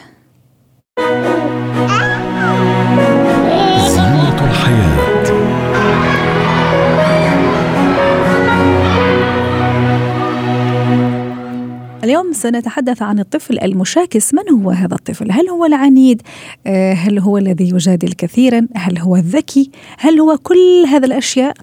اليوم 12.10 12.32
سنتحدث 12.32 13.02
عن 13.02 13.18
الطفل 13.18 13.58
المشاكس. 13.58 14.34
من 14.34 14.50
هو 14.50 14.70
هذا 14.70 14.94
الطفل؟ 14.94 15.32
هل 15.32 15.48
هو 15.48 15.64
العنيد؟ 15.64 16.22
آه، 16.66 16.92
هل 16.92 17.18
هو 17.18 17.38
الذي 17.38 17.68
يجادل 17.68 18.12
كثيرا؟ 18.12 18.66
هل 18.76 18.98
هو 18.98 19.16
الذكي؟ 19.16 19.70
هل 19.98 20.20
هو 20.20 20.38
كل 20.38 20.84
هذه 20.88 21.04
الأشياء؟ 21.04 21.54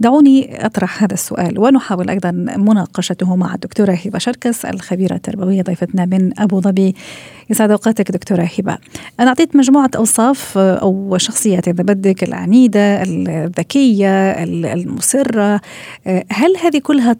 دعوني 0.00 0.66
أطرح 0.66 1.02
هذا 1.02 1.14
السؤال. 1.14 1.58
ونحاول 1.58 2.10
أيضا 2.10 2.30
مناقشته 2.56 3.36
مع 3.36 3.54
الدكتورة 3.54 3.92
هبة 3.92 4.18
شركس 4.18 4.64
الخبيرة 4.64 5.14
التربوية 5.14 5.62
ضيفتنا 5.62 6.04
من 6.04 6.40
أبو 6.40 6.60
ظبي. 6.60 6.94
يسعد 7.50 7.70
أوقاتك 7.70 8.10
دكتورة 8.10 8.50
هبة. 8.58 8.78
أنا 9.20 9.28
أعطيت 9.28 9.56
مجموعة 9.56 9.90
أوصاف 9.96 10.58
آه، 10.58 10.74
أو 10.74 11.18
شخصيات 11.18 11.68
إذا 11.68 11.82
بدك 11.82 12.24
العنيدة 12.24 13.02
الذكية 13.02 14.30
المصرة. 14.72 15.60
آه، 16.06 16.24
هل 16.32 16.56
هذه 16.62 16.78
كلها 16.78 17.16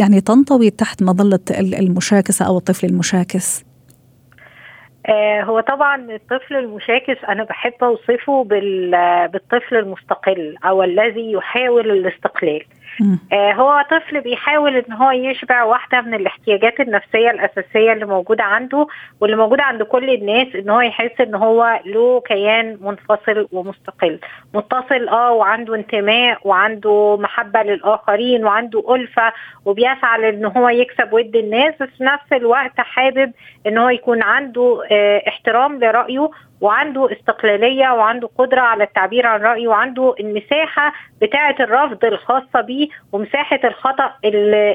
يعني 0.00 0.20
تنطوي 0.20 0.70
تحت 0.70 1.02
مظلة 1.02 1.40
المشاكسة 1.78 2.46
أو 2.46 2.58
الطفل 2.58 2.86
المشاكس؟ 2.86 3.64
آه 5.06 5.42
هو 5.42 5.60
طبعا 5.60 6.14
الطفل 6.14 6.56
المشاكس 6.56 7.24
أنا 7.28 7.44
بحب 7.44 7.72
أوصفه 7.82 8.44
بالطفل 9.32 9.76
المستقل 9.76 10.56
أو 10.64 10.82
الذي 10.82 11.32
يحاول 11.32 11.90
الاستقلال 11.90 12.62
آه 13.32 13.52
هو 13.52 13.84
طفل 13.90 14.20
بيحاول 14.20 14.76
إن 14.76 14.92
هو 14.92 15.10
يشبع 15.10 15.62
واحدة 15.62 16.00
من 16.00 16.14
الاحتياجات 16.14 16.80
النفسية 16.80 17.30
الأساسية 17.30 17.92
اللي 17.92 18.06
موجودة 18.06 18.44
عنده 18.44 18.86
واللي 19.20 19.36
موجودة 19.36 19.62
عند 19.62 19.82
كل 19.82 20.10
الناس 20.10 20.46
إن 20.54 20.70
هو 20.70 20.80
يحس 20.80 21.20
إن 21.20 21.34
هو 21.34 21.80
له 21.86 22.20
كيان 22.20 22.78
منفصل 22.80 23.48
ومستقل. 23.52 24.18
متصل 24.54 25.08
آه 25.08 25.32
وعنده 25.32 25.74
انتماء 25.74 26.38
وعنده 26.44 27.16
محبة 27.20 27.62
للآخرين 27.62 28.44
وعنده 28.44 28.94
ألفة 28.94 29.32
وبيسعى 29.64 30.20
لأن 30.20 30.44
هو 30.44 30.68
يكسب 30.68 31.12
ود 31.12 31.36
الناس 31.36 31.74
بس 31.80 31.88
في 31.98 32.04
نفس 32.04 32.32
الوقت 32.32 32.80
حابب 32.80 33.32
إن 33.66 33.78
هو 33.78 33.88
يكون 33.88 34.22
عنده 34.22 34.82
آه 34.92 35.22
احترام 35.28 35.78
لرأيه 35.80 36.30
وعنده 36.60 37.12
استقلالية 37.12 37.88
وعنده 37.92 38.30
قدرة 38.38 38.60
على 38.60 38.84
التعبير 38.84 39.26
عن 39.26 39.40
رأيه 39.40 39.68
وعنده 39.68 40.14
المساحة 40.20 40.92
بتاعة 41.22 41.56
الرفض 41.60 42.04
الخاصة 42.04 42.60
بيه 42.60 42.88
ومساحة 43.12 43.60
الخطأ 43.64 44.12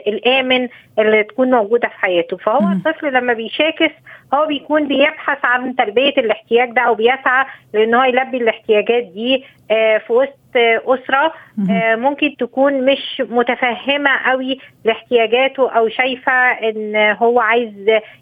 الآمن 0.07 0.67
اللي 0.99 1.23
تكون 1.23 1.51
موجودة 1.51 1.87
في 1.87 1.95
حياته 1.99 2.37
فهو 2.37 2.59
م. 2.59 2.71
الطفل 2.71 3.13
لما 3.13 3.33
بيشاكس 3.33 3.91
هو 4.33 4.45
بيكون 4.45 4.87
بيبحث 4.87 5.45
عن 5.45 5.75
تلبية 5.75 6.13
الاحتياج 6.17 6.71
ده 6.71 6.81
أو 6.81 6.95
بيسعى 6.95 7.45
لإن 7.73 7.95
هو 7.95 8.03
يلبي 8.03 8.37
الاحتياجات 8.37 9.03
دي 9.03 9.43
آه، 9.71 9.97
في 9.97 10.13
وسط 10.13 10.37
أسرة 10.57 11.33
آه، 11.69 11.95
ممكن 11.95 12.35
تكون 12.39 12.85
مش 12.85 13.21
متفهمة 13.29 14.09
قوي 14.25 14.59
لاحتياجاته 14.85 15.69
أو 15.71 15.89
شايفة 15.89 16.31
إن 16.51 16.95
هو 16.95 17.39
عايز 17.39 17.73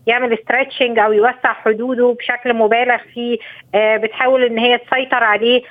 يعمل 0.07 0.37
ستريتشنج 0.37 0.99
أو 0.99 1.11
يوسع 1.13 1.53
حدوده 1.53 2.15
بشكل 2.19 2.53
مبالغ 2.53 2.97
فيه 3.13 3.37
آه، 3.75 3.97
بتحاول 3.97 4.43
إن 4.43 4.57
هي 4.59 4.77
تسيطر 4.77 5.23
عليه. 5.23 5.61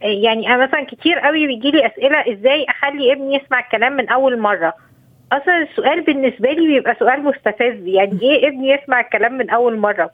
يعني 0.00 0.54
أنا 0.54 0.66
مثلا 0.66 0.84
كتير 0.84 1.18
قوي 1.18 1.46
بيجي 1.46 1.70
لي 1.70 1.86
أسئلة 1.86 2.32
إزاي 2.32 2.66
أخلي 2.68 3.12
ابني 3.12 3.34
يسمع 3.36 3.60
الكلام 3.60 3.92
من 3.92 4.08
أول 4.08 4.38
مرة؟ 4.38 4.74
أصلا 5.32 5.62
السؤال 5.62 6.00
بالنسبة 6.00 6.52
لي 6.52 6.66
بيبقى 6.66 6.96
سؤال 6.98 7.24
مستفز. 7.24 7.86
يعني 7.86 8.18
إيه 8.22 8.48
ابني 8.48 8.70
يسمع 8.70 9.00
الكلام 9.00 9.32
من 9.38 9.50
أول 9.50 9.76
مرة؟ 9.78 10.10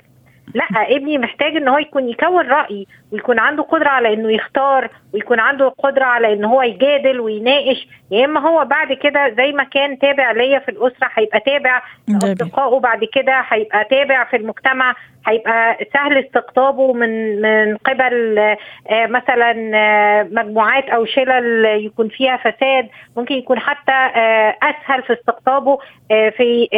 لا 0.54 0.64
ابني 0.96 1.18
محتاج 1.18 1.56
إن 1.56 1.68
هو 1.68 1.78
يكون 1.78 2.08
يكون 2.08 2.48
رأي 2.48 2.86
ويكون 3.12 3.38
عنده 3.38 3.62
قدرة 3.62 3.88
على 3.88 4.14
إنه 4.14 4.32
يختار 4.32 4.88
ويكون 5.14 5.40
عنده 5.40 5.68
قدرة 5.68 6.04
على 6.04 6.32
إن 6.32 6.44
هو 6.44 6.62
يجادل 6.62 7.20
ويناقش. 7.20 7.88
يا 8.10 8.24
إما 8.24 8.40
هو 8.40 8.64
بعد 8.64 8.92
كده 8.92 9.34
زي 9.36 9.52
ما 9.52 9.64
كان 9.64 9.98
تابع 9.98 10.32
ليا 10.32 10.58
في 10.58 10.68
الأسرة 10.68 11.10
هيبقى 11.14 11.40
تابع 11.40 11.82
لاصدقائه 12.08 12.80
بعد 12.80 13.04
كده 13.12 13.44
هيبقى 13.48 13.84
تابع 13.84 14.24
في 14.24 14.36
المجتمع 14.36 14.94
هيبقى 15.26 15.78
سهل 15.94 16.18
استقطابه 16.18 16.92
من 16.92 17.40
من 17.40 17.76
قبل 17.76 18.38
آه، 18.38 19.06
مثلا 19.06 19.70
آه، 19.74 20.22
مجموعات 20.22 20.88
أو 20.88 21.04
شلل 21.04 21.64
يكون 21.64 22.08
فيها 22.08 22.36
فساد. 22.36 22.88
ممكن 23.16 23.34
يكون 23.34 23.58
حتى 23.58 23.92
آه، 23.92 24.56
أسهل 24.62 25.02
في 25.02 25.12
استقطابه 25.12 25.78
في 26.08 26.68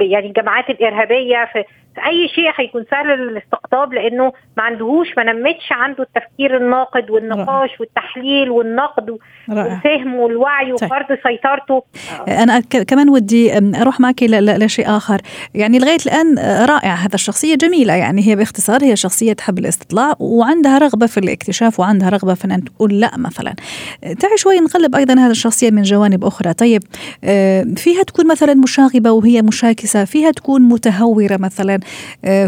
يعني 0.00 0.26
الجماعات 0.26 0.70
الإرهابية 0.70 1.44
في 1.52 1.62
في 1.62 1.64
أي 1.98 2.28
شيء 2.34 2.50
هيكون 2.56 2.84
سهل 2.90 3.06
للاستقطاب 3.06 3.92
لأنه 3.92 4.32
ما 4.56 4.62
عندهوش 4.62 5.08
ما 5.16 5.32
نمتش 5.32 5.72
عنده 5.72 6.02
التفكير 6.02 6.56
الناقد 6.56 7.10
والنقاش 7.10 7.70
رائع. 7.70 7.76
والتحليل 7.80 8.50
والنقد 8.50 9.18
والفهم 9.48 10.14
والوعي 10.14 10.64
طيب. 10.64 10.74
وفرض 10.74 11.18
سيطرته. 11.26 11.82
أنا 12.28 12.60
كمان 12.60 13.08
ودي 13.08 13.58
أروح 13.58 14.00
معك 14.00 14.22
لشيء 14.22 14.96
آخر. 14.96 15.20
يعني 15.54 15.78
لغاية 15.78 15.98
الآن 16.06 16.38
رائع 16.68 16.94
هذا 16.94 17.14
الشخصية 17.14 17.54
جميلة 17.54 17.94
يعني 17.94 18.28
هي 18.28 18.36
باختصار 18.36 18.84
هي 18.84 18.96
شخصية 18.96 19.32
تحب 19.32 19.58
الاستطلاع 19.58 20.14
وعندها 20.18 20.78
رغبة 20.78 21.06
في 21.06 21.18
الاكتشاف 21.18 21.80
وعندها 21.80 22.08
رغبة 22.08 22.34
في 22.34 22.44
إن 22.44 22.64
تقول 22.64 23.00
لا 23.00 23.10
مثلا. 23.16 23.54
تعي 24.02 24.36
شوي 24.36 24.60
نقلب 24.60 24.94
أيضا 24.94 25.14
هذا 25.14 25.30
الشخصية 25.30 25.70
من 25.70 25.82
جوانب 25.82 26.24
أخرى. 26.24 26.52
طيب 26.52 26.82
آه، 27.24 27.66
فيها 27.76 28.02
تكون 28.02 28.26
مثلا 28.26 28.54
مشاغبة 28.54 29.10
وهي 29.10 29.42
مشاكسة 29.42 30.04
فيها 30.04 30.30
تكون 30.30 30.62
متهورة 30.62 31.36
مثلا 31.36 31.74
آه، 31.74 31.81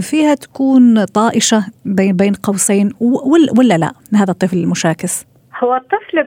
فيها 0.01 0.35
تكون 0.35 1.05
طائشة 1.05 1.67
بين 1.85 2.35
قوسين 2.35 2.93
ولا 3.59 3.79
لا؟ 3.79 3.93
هذا 4.15 4.31
الطفل 4.31 4.57
المشاكس. 4.57 5.27
هو 5.65 5.75
الطفل 5.75 6.27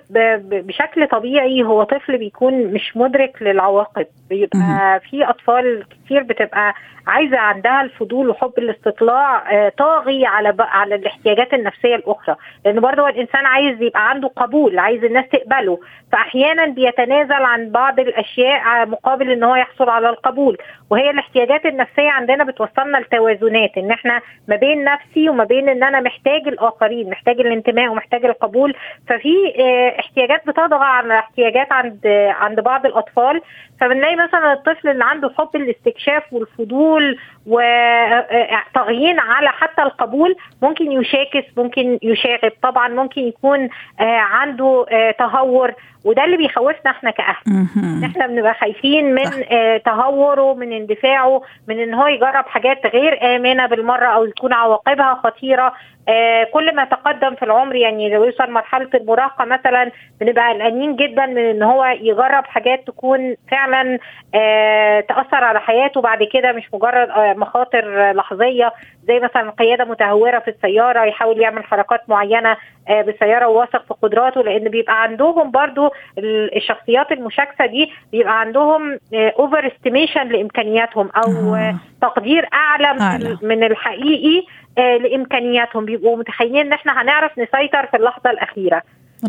بشكل 0.62 1.08
طبيعي 1.08 1.64
هو 1.64 1.84
طفل 1.84 2.18
بيكون 2.18 2.54
مش 2.54 2.98
مدرك 2.98 3.38
للعواقب. 3.42 4.06
بيبقى 4.30 5.02
في 5.10 5.24
أطفال 5.24 5.84
كتير 5.90 6.24
بتبقى 6.24 6.74
عايزة 7.08 7.38
عندها 7.38 7.82
الفضول 7.82 8.30
وحب 8.30 8.54
الاستطلاع 8.58 9.52
آه، 9.54 9.70
طاغي 9.78 10.26
على 10.26 10.56
على 10.60 10.96
الاحتياجات 10.96 11.54
النفسية 11.54 11.96
الأخرى. 11.96 12.36
لأن 12.66 12.80
برضه 12.80 13.10
الإنسان 13.10 13.46
عايز 13.46 13.82
يبقى 13.82 14.10
عنده 14.10 14.28
قبول 14.28 14.80
عايز 14.80 15.04
الناس 15.04 15.26
تقبله. 15.30 15.80
فاحيانا 16.12 16.66
بيتنازل 16.66 17.34
عن 17.34 17.70
بعض 17.70 18.00
الأشياء 18.00 18.86
مقابل 18.88 19.32
إن 19.32 19.44
هو 19.44 19.56
يحصل 19.56 19.90
على 19.90 20.10
القبول. 20.10 20.58
وهي 20.90 21.10
الاحتياجات 21.10 21.66
النفسية 21.66 22.10
عندنا 22.10 22.44
بتوصلنا 22.44 22.98
لتوازنات 22.98 23.78
إن 23.78 23.92
إحنا 23.92 24.22
ما 24.48 24.56
بين 24.56 24.84
نفسي 24.84 25.30
وما 25.30 25.44
بين 25.44 25.70
إن 25.70 25.84
أنا 25.84 26.00
محتاج 26.00 26.48
الآخرين 26.48 27.10
محتاج 27.10 27.40
الانتماء 27.40 27.90
ومحتاج 27.90 28.26
القبول. 28.26 28.74
ففي 29.08 29.36
آه، 29.60 30.00
احتياجات 30.00 30.48
بتضغى 30.48 30.86
على 30.86 31.20
احتياجات 31.20 31.72
عند 31.72 32.08
عند 32.42 32.60
بعض 32.60 32.86
الأطفال. 32.86 33.42
فبنلاقي 33.79 34.15
مثلا 34.15 34.53
الطفل 34.53 34.89
اللي 34.89 35.03
عنده 35.05 35.31
حب 35.38 35.50
الاستكشاف 35.55 36.24
والفضول 36.34 37.17
وطغيين 37.46 39.19
على 39.19 39.50
حتى 39.50 39.81
القبول 39.84 40.36
ممكن 40.62 40.91
يشاكس 40.91 41.43
ممكن 41.57 42.00
يشاغب 42.03 42.51
طبعا 42.63 42.88
ممكن 42.88 43.22
يكون 43.22 43.69
عنده 44.00 44.86
تهور 45.19 45.74
وده 46.05 46.25
اللي 46.25 46.38
بيخوفنا 46.38 46.91
إحنا 46.91 47.12
كأهل. 47.12 47.36
إحنا 48.05 48.27
بنبقى 48.27 48.53
خايفين 48.53 49.13
من 49.15 49.43
آه 49.51 49.77
تهوره 49.77 50.53
من 50.53 50.74
اندفاعه 50.74 51.41
من 51.67 51.79
إن 51.79 51.93
هو 51.93 52.07
يجرب 52.07 52.46
حاجات 52.48 52.86
غير 52.86 53.36
آمنة 53.36 53.65
بالمرة 53.65 54.05
أو 54.05 54.25
تكون 54.25 54.53
عواقبها 54.53 55.22
خطيرة. 55.24 55.63
آه 55.63 55.74
كل 56.54 56.76
ما 56.76 56.86
تقدم 56.86 57.36
في 57.36 57.44
العمر 57.46 57.76
يعني 57.76 58.10
لو 58.10 58.24
يوصل 58.24 58.52
مرحلة 58.52 58.90
المراهقة 58.96 59.46
مثلا 59.46 59.92
بنبقى 60.22 60.54
قلقانين 60.54 60.96
جدا 60.96 61.26
من 61.26 61.38
إن 61.38 61.64
هو 61.64 61.86
يجرب 61.86 62.46
حاجات 62.46 62.88
تكون 62.88 63.36
فعلا 63.52 64.00
آه 64.36 65.00
تأثر 65.00 65.44
على 65.44 65.60
حياته 65.60 66.02
بعد 66.02 66.24
كده 66.24 66.52
مش 66.52 66.74
مجرد 66.74 67.10
آه 67.10 67.34
مخاطر 67.34 68.12
لحظية 68.12 68.74
زي 69.08 69.20
مثلا 69.20 69.50
قيادة 69.50 69.86
متهورة 69.86 70.40
في 70.40 70.48
السيارة 70.48 71.04
يحاول 71.06 71.42
يعمل 71.42 71.64
حركات 71.64 72.02
معينة 72.10 72.58
آه 72.90 73.02
بالسيارة 73.02 73.48
وواثق 73.48 73.86
في 73.88 73.94
قدراته 74.02 74.42
لأن 74.44 74.70
بيبقى 74.70 75.02
عندهم 75.04 75.52
برضو 75.52 75.90
الشخصيات 76.56 77.12
المشاكسة 77.12 77.66
دي 77.66 77.92
بيبقى 78.12 78.40
عندهم 78.40 79.00
overestimation 79.13 80.27
لإمكانياتهم 80.28 81.10
أو 81.18 81.56
آه. 81.56 81.76
تقدير 82.02 82.48
أعلى 82.54 83.02
أعلى. 83.02 83.38
من 83.42 83.64
الحقيقي 83.64 84.40
آه 84.40 84.66
لإمكانياتهم. 84.77 85.86
بيبقوا 85.86 86.17
متخيلين 86.17 86.65
إن 86.65 86.74
إحنا 86.74 87.01
هنعرف 87.01 87.31
نسيطر 87.39 87.86
في 87.86 87.98
اللحظة 87.98 88.29
الأخيرة. 88.29 88.81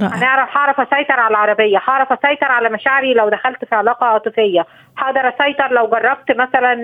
رائع. 0.02 0.14
هنعرف 0.14 0.56
هعرف 0.56 0.80
أسيطر 0.80 1.20
على 1.20 1.30
العربية. 1.30 1.82
هعرف 1.88 2.12
أسيطر 2.12 2.52
على 2.52 2.68
مشاعري 2.68 3.14
لو 3.14 3.28
دخلت 3.28 3.64
في 3.64 3.74
علاقة 3.74 4.06
عاطفية. 4.06 4.66
هقدر 4.98 5.28
أسيطر 5.28 5.72
لو 5.72 5.86
جربت 5.86 6.30
مثلا 6.36 6.74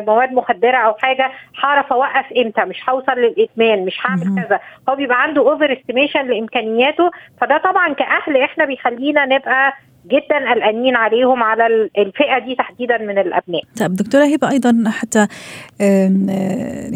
مواد 0.00 0.32
مخدرة 0.32 0.76
أو 0.76 0.94
حاجة. 0.94 1.30
هعرف 1.64 1.92
أوقف 1.92 2.32
إمتى؟ 2.36 2.64
مش 2.64 2.88
هوصل 2.88 3.12
للإدمان 3.12 3.84
مش 3.84 3.98
هعمل 4.06 4.44
كذا. 4.44 4.60
هو 4.88 4.94
بيبقى 4.94 5.22
عنده 5.22 5.40
overestimation 5.42 6.26
لإمكانياته. 6.26 7.10
فده 7.40 7.58
طبعا 7.58 7.92
كأهل 7.94 8.36
إحنا 8.36 8.64
بيخلينا 8.64 9.26
نبقى 9.26 9.72
جدا 10.06 10.52
قلقانين 10.54 10.96
عليهم 10.96 11.42
على 11.42 11.66
الفئة 11.98 12.38
دي 12.46 12.54
تحديدا 12.54 12.98
من 12.98 13.18
الأبناء. 13.18 13.62
طيب 13.76 13.94
دكتورة 13.94 14.24
هبة 14.24 14.50
أيضا 14.50 14.84
حتى 14.86 15.26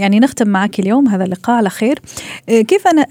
يعني 0.01 0.21
نختم 0.21 0.49
معك 0.49 0.79
اليوم 0.79 1.09
هذا 1.09 1.25
اللقاء 1.25 1.57
على 1.57 1.71
خير. 1.71 1.99
كيف 2.47 2.87
أنا 2.87 3.07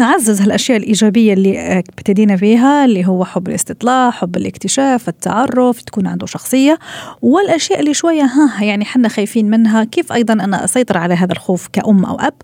أعزز 0.00 0.40
هالأشياء 0.40 0.78
الإيجابية 0.78 1.32
اللي 1.32 1.78
ابتدينا 1.78 2.36
فيها 2.36 2.84
اللي 2.84 3.06
هو 3.06 3.24
حب 3.24 3.48
الاستطلاع، 3.48 4.10
حب 4.10 4.36
الاكتشاف، 4.36 5.08
التعرف، 5.08 5.82
تكون 5.82 6.06
عنده 6.06 6.26
شخصية 6.26 6.78
والأشياء 7.22 7.80
اللي 7.80 7.94
شوية 7.94 8.22
ها 8.22 8.64
يعني 8.64 8.84
حنا 8.84 9.08
خايفين 9.08 9.50
منها، 9.50 9.84
كيف 9.84 10.12
أيضا 10.12 10.34
أنا 10.34 10.64
أسيطر 10.64 10.98
على 10.98 11.14
هذا 11.14 11.32
الخوف 11.32 11.68
كأم 11.72 12.04
أو 12.04 12.16
أب؟ 12.16 12.34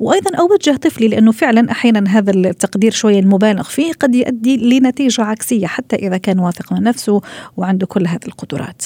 وأيضا 0.00 0.36
أوجه 0.36 0.76
طفلي 0.76 1.08
لأنه 1.08 1.32
فعلا 1.32 1.70
أحيانا 1.70 2.18
هذا 2.18 2.30
التقدير 2.30 2.90
شوية 2.90 3.18
المبالغ 3.18 3.62
فيه 3.62 3.92
قد 3.92 4.14
يؤدي 4.14 4.78
لنتيجة 4.78 5.22
عكسية 5.22 5.66
حتى 5.66 5.96
إذا 5.96 6.16
كان 6.22 6.38
واثق 6.38 6.72
من 6.72 6.82
نفسه 6.82 7.20
وعنده 7.56 7.86
كل 7.86 8.06
هذه 8.06 8.26
القدرات. 8.28 8.82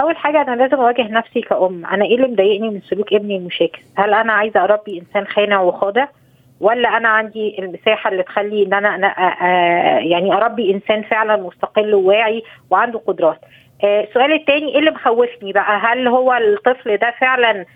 أول 0.00 0.16
حاجة 0.16 0.42
أنا 0.42 0.56
لازم 0.62 0.76
أواجه 0.76 1.08
نفسي 1.08 1.40
كأم. 1.40 1.86
أنا 1.86 2.04
إيه 2.04 2.16
اللي 2.16 2.26
مضايقني 2.28 2.70
من 2.70 2.80
سلوك 2.80 3.12
ابني 3.12 3.36
المشاكس 3.36 3.78
هل 3.96 4.14
أنا 4.14 4.32
عايزة 4.32 4.64
أربي 4.64 4.98
إنسان 5.00 5.26
خانع 5.26 5.60
وخاضع؟ 5.60 6.06
ولا 6.60 6.96
أنا 6.96 7.08
عندي 7.08 7.56
المساحة 7.58 8.10
اللي 8.10 8.22
تخلي 8.22 8.62
إن 8.66 8.74
أنا, 8.74 8.94
أنا 8.94 9.14
يعني 10.00 10.32
أربي 10.32 10.74
إنسان 10.74 11.02
فعلا 11.02 11.36
مستقل 11.36 11.94
وواعي 11.94 12.42
وعنده 12.70 12.98
قدرات؟ 12.98 13.40
السؤال 13.84 14.32
الثاني 14.32 14.68
إيه 14.72 14.78
اللي 14.78 14.90
مخوفني 14.90 15.52
بقى؟ 15.52 15.78
هل 15.82 16.08
هو 16.08 16.32
الطفل 16.34 16.96
ده 16.96 17.14
فعلا 17.20 17.50
آه 17.60 17.66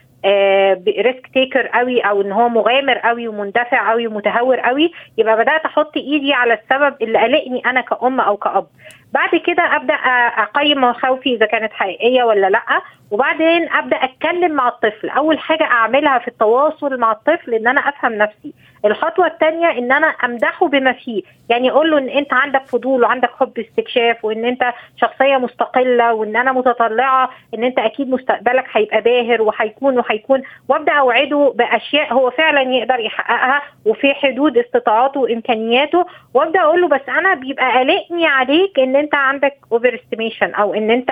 risk 0.89 1.27
taker 1.35 1.67
قوي 1.67 2.01
أو 2.01 2.21
إن 2.21 2.33
هو 2.33 2.49
مغامر 2.49 2.99
قوي 2.99 3.29
ومندفع 3.29 3.91
قوي 3.91 4.07
ومتهور 4.07 4.61
قوي 4.61 4.93
يبقى 5.19 5.37
بدأت 5.37 5.65
أحط 5.65 5.97
إيدي 5.97 6.33
على 6.35 6.55
السبب 6.55 6.95
اللي 7.03 7.19
قلقني 7.19 7.63
أنا 7.67 7.81
كأم 7.81 8.21
أو 8.21 8.37
كأب. 8.37 8.67
بعد 9.13 9.29
كده 9.47 9.77
أبدأ 9.77 9.95
أقيم 9.95 10.81
مخاوفي 10.85 11.35
إذا 11.35 11.47
كانت 11.47 11.73
حقيقية 11.73 12.23
ولا 12.25 12.51
لأ 12.51 12.63
وبعدين 13.11 13.69
أبدأ 13.73 13.97
أتكلم 13.97 14.53
مع 14.53 14.69
الطفل. 14.69 15.09
أول 15.09 15.39
حاجة 15.39 15.65
أعملها 15.65 16.19
في 16.19 16.29
التواصل 16.29 16.99
مع 17.01 17.13
الطفل 17.13 17.55
إن 17.55 17.69
أنا 17.69 17.81
أفهم 17.81 18.13
نفسي. 18.13 18.55
الخطوة 18.85 19.27
الثانية 19.27 19.71
إن 19.79 19.93
أنا 19.93 20.07
أمدحه 20.07 20.69
بما 20.69 20.93
فيه. 20.93 21.23
يعني 21.51 21.71
أقول 21.71 21.91
له 21.91 21.99
إن 21.99 22.09
أنت 22.09 22.33
عندك 22.33 22.67
فضول 22.67 23.03
وعندك 23.03 23.31
حب 23.41 23.59
استكشاف 23.59 24.25
وإن 24.25 24.45
أنت 24.45 24.73
شخصية 24.97 25.37
مستقلة 25.37 26.15
وإن 26.15 26.37
أنا 26.37 26.53
متطلعة 26.53 27.31
إن 27.55 27.65
أنت 27.65 27.79
أكيد 27.79 28.11
مستقبلك 28.11 28.65
هيبقى 28.73 29.01
باهر 29.01 29.43
وهيكون 29.43 29.99
وهيكون. 29.99 30.43
وأبدأ 30.69 30.93
أوعده 30.93 31.53
بأشياء 31.57 32.13
هو 32.13 32.31
فعلا 32.31 32.61
يقدر 32.63 33.01
يحققها 33.01 33.63
وفي 33.87 34.15
حدود 34.15 34.59
استطاعاته 34.59 35.21
وإمكانياته. 35.21 36.07
وأبدأ 36.35 36.61
أقول 36.61 36.81
له 36.81 36.89
بس 36.89 37.09
أنا 37.09 37.35
بيبقى 37.35 37.79
قلقني 37.79 38.27
عليك 38.27 38.79
إن 38.79 38.97
أنت 38.97 39.15
عندك 39.15 39.55
over 39.73 39.95
estimation 39.95 40.55
أو 40.55 40.75
إن 40.75 40.91
أنت 40.91 41.11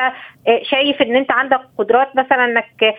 شايف 0.63 1.03
إن 1.03 1.17
أنت 1.17 1.33
عندك 1.33 1.61
قدرات 1.79 2.17
مثلا 2.17 2.45
إنك 2.45 2.95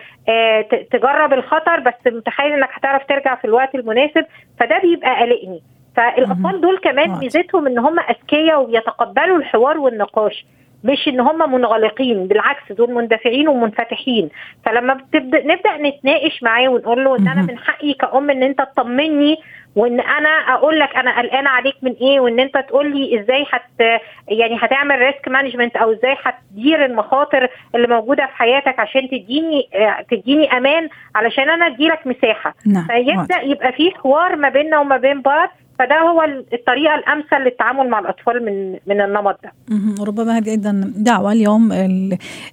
تجرب 0.90 1.32
الخطر 1.32 1.80
بس 1.80 1.94
متخيل 2.12 2.52
إنك 2.52 2.68
هتعرف 2.72 3.06
ترجع 3.06 3.34
في 3.34 3.44
الوقت 3.44 3.74
المناسب. 3.74 4.24
فده 4.60 4.78
بيبقى 4.78 5.20
قلقني. 5.22 5.62
فالأطفال 5.96 6.60
دول 6.60 6.78
كمان 6.78 7.10
ميزتهم 7.18 7.66
إن 7.66 7.78
هم 7.78 7.98
أذكياء 7.98 8.62
وبيتقبلوا 8.62 9.38
الحوار 9.38 9.78
والنقاش 9.78 10.46
مش 10.84 11.08
إن 11.08 11.20
هم 11.20 11.52
منغلقين 11.52 12.26
بالعكس 12.28 12.72
دول 12.72 12.92
مندفعين 12.92 13.48
ومنفتحين. 13.48 14.28
فلما 14.64 14.94
بتبدا 14.94 15.38
نبدأ 15.46 15.76
نتناقش 15.76 16.42
معاه 16.42 16.68
ونقول 16.68 17.04
له 17.04 17.16
إن 17.18 17.28
أنا 17.28 17.42
من 17.42 17.58
حقي 17.58 17.92
كأم 17.92 18.30
إن 18.30 18.42
أنت 18.42 18.58
تطمني 18.62 19.36
وان 19.78 20.00
أنا 20.00 20.28
أقول 20.28 20.78
لك 20.80 20.96
أنا 20.96 21.18
قلقانه 21.18 21.50
عليك 21.50 21.74
من 21.82 21.92
إيه 22.00 22.20
وان 22.20 22.40
انت 22.40 22.58
تقول 22.58 22.96
لي 22.96 23.20
إزاي 23.20 23.46
هت 23.52 24.00
يعني 24.28 24.58
هتعمل 24.60 24.98
risk 24.98 25.28
management 25.28 25.76
أو 25.76 25.92
إزاي 25.92 26.16
هتدير 26.24 26.84
المخاطر 26.84 27.48
اللي 27.74 27.86
موجودة 27.88 28.26
في 28.26 28.32
حياتك 28.36 28.80
عشان 28.80 29.08
تديني 29.08 29.68
تديني 30.10 30.56
أمان 30.56 30.88
علشان 31.14 31.50
أنا 31.50 31.66
اديلك 31.66 32.06
مساحة 32.06 32.54
نعم. 32.66 32.86
فيبدأ 32.86 33.40
يبقى 33.42 33.72
في 33.72 33.90
حوار 33.90 34.36
ما 34.36 34.48
بيننا 34.48 34.78
وما 34.78 34.96
بين 34.96 35.22
بعض 35.22 35.48
فده 35.78 36.00
هو 36.00 36.22
الطريقة 36.52 36.94
الأمثل 36.94 37.36
للتعامل 37.44 37.90
مع 37.90 37.98
الأطفال 37.98 38.44
من 38.44 38.78
من 38.86 39.00
النمط 39.00 39.38
ده. 39.44 39.52
ربما 40.04 40.38
هذه 40.38 40.50
أيضا 40.50 40.92
دعوة 40.96 41.32
اليوم 41.32 41.72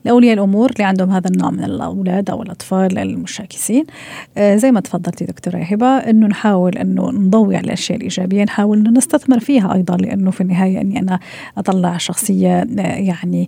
لأولياء 0.05 0.33
الأمور 0.33 0.69
اللي 0.69 0.83
عندهم 0.83 1.09
هذا 1.09 1.29
النوع 1.29 1.51
من 1.51 1.63
الأولاد 1.63 2.29
أو 2.29 2.41
الأطفال 2.41 2.97
المشاكسين 2.97 3.85
زي 4.39 4.71
ما 4.71 4.79
تفضلتي 4.79 5.25
دكتورة 5.25 5.57
هبه 5.57 5.97
إنه 5.97 6.27
نحاول 6.27 6.77
إنه 6.77 7.11
نضوي 7.11 7.55
على 7.55 7.65
الأشياء 7.65 7.97
الإيجابية 7.97 8.43
نحاول 8.43 8.77
إنه 8.77 8.89
نستثمر 8.89 9.39
فيها 9.39 9.73
أيضا 9.73 9.97
لأنه 9.97 10.31
في 10.31 10.41
النهاية 10.41 10.81
إني 10.81 10.99
أنا 10.99 11.19
أطلع 11.57 11.97
شخصية 11.97 12.63
يعني 12.77 13.47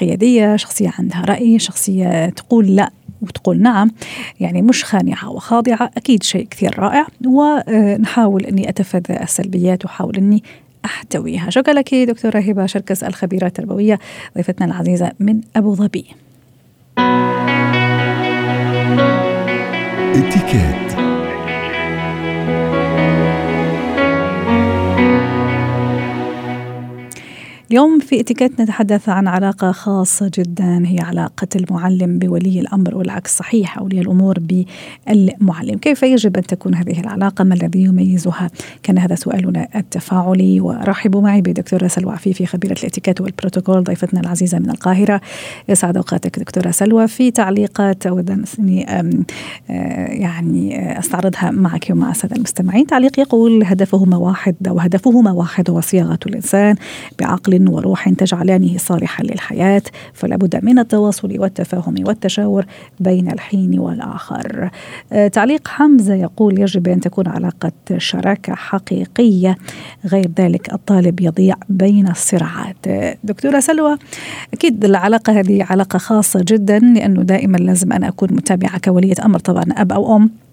قيادية، 0.00 0.56
شخصية 0.56 0.90
عندها 0.98 1.24
رأي، 1.24 1.58
شخصية 1.58 2.28
تقول 2.28 2.76
لا 2.76 2.90
وتقول 3.28 3.62
نعم 3.62 3.90
يعني 4.40 4.62
مش 4.62 4.84
خانعة 4.84 5.30
وخاضعة 5.30 5.90
أكيد 5.96 6.22
شيء 6.22 6.46
كثير 6.50 6.78
رائع 6.78 7.06
ونحاول 7.26 8.44
أني 8.46 8.68
أتفادى 8.68 9.22
السلبيات 9.22 9.84
وحاول 9.84 10.16
أني 10.16 10.42
أحتويها. 10.84 11.50
شكرا 11.50 11.74
لك 11.74 11.94
دكتورة 11.94 12.38
هبة 12.38 12.66
شركس 12.66 13.04
الخبيرة 13.04 13.46
التربوية 13.46 13.98
ضيفتنا 14.36 14.66
العزيزة 14.66 15.12
من 15.20 15.40
أبو 15.56 15.74
ظبي. 15.74 16.06
اتكات 20.16 20.85
اليوم 27.70 27.98
في 27.98 28.20
اتيكيت 28.20 28.60
نتحدث 28.60 29.08
عن 29.08 29.28
علاقة 29.28 29.72
خاصة 29.72 30.30
جدا 30.38 30.82
هي 30.86 31.00
علاقة 31.00 31.48
المعلم 31.56 32.18
بولي 32.18 32.60
الأمر 32.60 32.96
والعكس 32.96 33.36
صحيح 33.36 33.78
أولياء 33.78 34.02
الأمور 34.02 34.38
بالمعلم. 34.38 35.78
كيف 35.78 36.02
يجب 36.02 36.36
أن 36.36 36.42
تكون 36.42 36.74
هذه 36.74 37.00
العلاقة؟ 37.00 37.44
ما 37.44 37.54
الذي 37.54 37.82
يميزها؟ 37.82 38.50
كان 38.82 38.98
هذا 38.98 39.14
سؤالنا 39.14 39.68
التفاعلي. 39.76 40.60
ورحبوا 40.60 41.22
معي 41.22 41.40
بدكتورة 41.40 41.86
سلوى 41.86 42.12
عفيفي 42.12 42.46
خبيرة 42.46 42.76
الاتيكيت 42.80 43.20
والبروتوكول 43.20 43.84
ضيفتنا 43.84 44.20
العزيزة 44.20 44.58
من 44.58 44.70
القاهرة. 44.70 45.20
يسعد 45.68 45.96
أوقاتك 45.96 46.38
دكتورة 46.38 46.70
سلوى 46.70 47.08
في 47.08 47.30
تعليقات 47.30 48.06
أود 48.06 48.44
أني 48.58 48.80
يعني 50.08 50.98
أستعرضها 50.98 51.50
معك 51.50 51.86
ومع 51.90 52.10
السادة 52.10 52.36
المستمعين. 52.36 52.86
تعليق 52.86 53.20
يقول 53.20 53.64
هدفهما 53.64 54.16
واحد 54.16 54.54
أو 54.68 54.78
هدفهما 54.78 55.30
واحد 55.30 55.70
هو 55.70 55.80
صياغة 55.80 56.18
الإنسان 56.26 56.76
بعقل 57.18 57.55
وروح 57.68 58.08
تجعلانه 58.08 58.78
صالحا 58.78 59.24
للحياة 59.24 59.82
فلا 60.12 60.36
بد 60.36 60.64
من 60.64 60.78
التواصل 60.78 61.40
والتفاهم 61.40 61.94
والتشاور 62.06 62.66
بين 63.00 63.32
الحين 63.32 63.78
والآخر. 63.78 64.70
آه، 65.12 65.28
تعليق 65.28 65.68
حمزة 65.68 66.14
يقول 66.14 66.60
يجب 66.60 66.88
أن 66.88 67.00
تكون 67.00 67.28
علاقة 67.28 67.72
شراكة 67.96 68.54
حقيقية 68.54 69.56
غير 70.06 70.30
ذلك 70.38 70.72
الطالب 70.72 71.20
يضيع 71.20 71.54
بين 71.68 72.08
الصراعات. 72.08 72.76
آه، 72.86 73.16
دكتورة 73.24 73.60
سلوى 73.60 73.96
أكيد 74.54 74.84
العلاقة 74.84 75.40
هذه 75.40 75.66
علاقة 75.70 75.98
خاصة 75.98 76.44
جدا 76.48 76.78
لأنه 76.78 77.22
دائما 77.22 77.56
لازم 77.56 77.92
أنا 77.92 78.08
أكون 78.08 78.28
متابعة 78.32 78.78
كولية 78.78 79.14
أمر 79.24 79.38
طبعا 79.38 79.64
أب 79.76 79.92
أو 79.92 80.16
أم. 80.16 80.45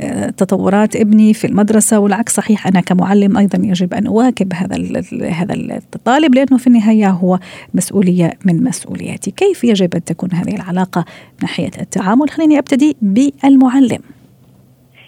لتطورات 0.00 0.96
ابني 0.96 1.34
في 1.34 1.46
المدرسة 1.46 1.98
والعكس 1.98 2.34
صحيح 2.34 2.66
أنا 2.66 2.80
كمعلم 2.80 3.36
أيضا 3.36 3.58
يجب 3.64 3.94
أن 3.94 4.06
أواكب 4.06 4.52
هذا 4.54 5.02
هذا 5.30 5.54
الطالب 5.94 6.34
لأنه 6.34 6.58
في 6.58 6.66
النهاية 6.66 7.10
هو 7.10 7.38
مسؤولية 7.74 8.32
من 8.44 8.64
مسؤولياتي. 8.64 9.30
كيف 9.30 9.64
يجب 9.64 9.94
أن 9.94 10.04
تكون 10.04 10.32
هذه 10.32 10.54
العلاقة 10.54 11.04
ناحية 11.42 11.70
التعامل؟ 11.80 12.30
خليني 12.30 12.58
أبتدي 12.58 12.96
بالمعلم. 13.02 14.00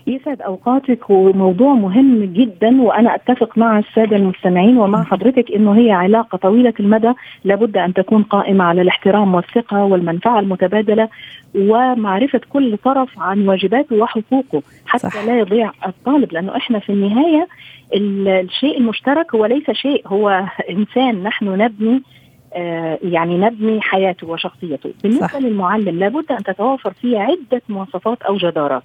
يسعد 0.09 0.43
أوقاتك 0.43 1.11
وموضوع 1.11 1.75
مهم 1.75 2.25
جدا 2.25 2.83
وأنا 2.83 3.15
أتفق 3.15 3.59
مع 3.59 3.79
السادة 3.79 4.17
المستمعين 4.17 4.79
ومع 4.79 5.05
حضرتك 5.05 5.51
إنه 5.51 5.79
هي 5.79 5.91
علاقة 5.91 6.39
طويلة 6.39 6.75
المدى 6.81 7.13
لابد 7.45 7.77
أن 7.77 7.95
تكون 7.95 8.23
قائمة 8.23 8.65
على 8.65 8.83
الاحترام 8.83 9.35
والثقة 9.35 9.85
والمنفعة 9.85 10.41
المتبادلة 10.41 11.09
ومعرفة 11.55 12.41
كل 12.51 12.77
طرف 12.77 13.09
عن 13.19 13.49
واجباته 13.49 13.97
وحقوقه 13.97 14.63
حتى 14.87 15.11
صح. 15.11 15.25
لا 15.25 15.39
يضيع 15.39 15.71
الطالب 15.87 16.33
لأنه 16.33 16.57
إحنا 16.57 16.79
في 16.79 16.93
النهاية 16.93 17.49
الشيء 17.95 18.79
المشترك 18.79 19.35
هو 19.35 19.47
ليس 19.47 19.71
شيء 19.71 20.03
هو 20.07 20.45
إنسان 20.71 21.23
نحن 21.23 21.49
نبني 21.49 22.03
يعني 23.03 23.39
نبني 23.39 23.81
حياته 23.81 24.27
وشخصيته. 24.27 24.91
بالنسبة 25.03 25.27
صح. 25.27 25.37
للمعلم 25.37 25.99
لابد 25.99 26.33
أن 26.33 26.43
تتوافر 26.43 26.93
فيه 26.93 27.19
عدة 27.19 27.63
مواصفات 27.69 28.23
أو 28.23 28.37
جدارات. 28.37 28.83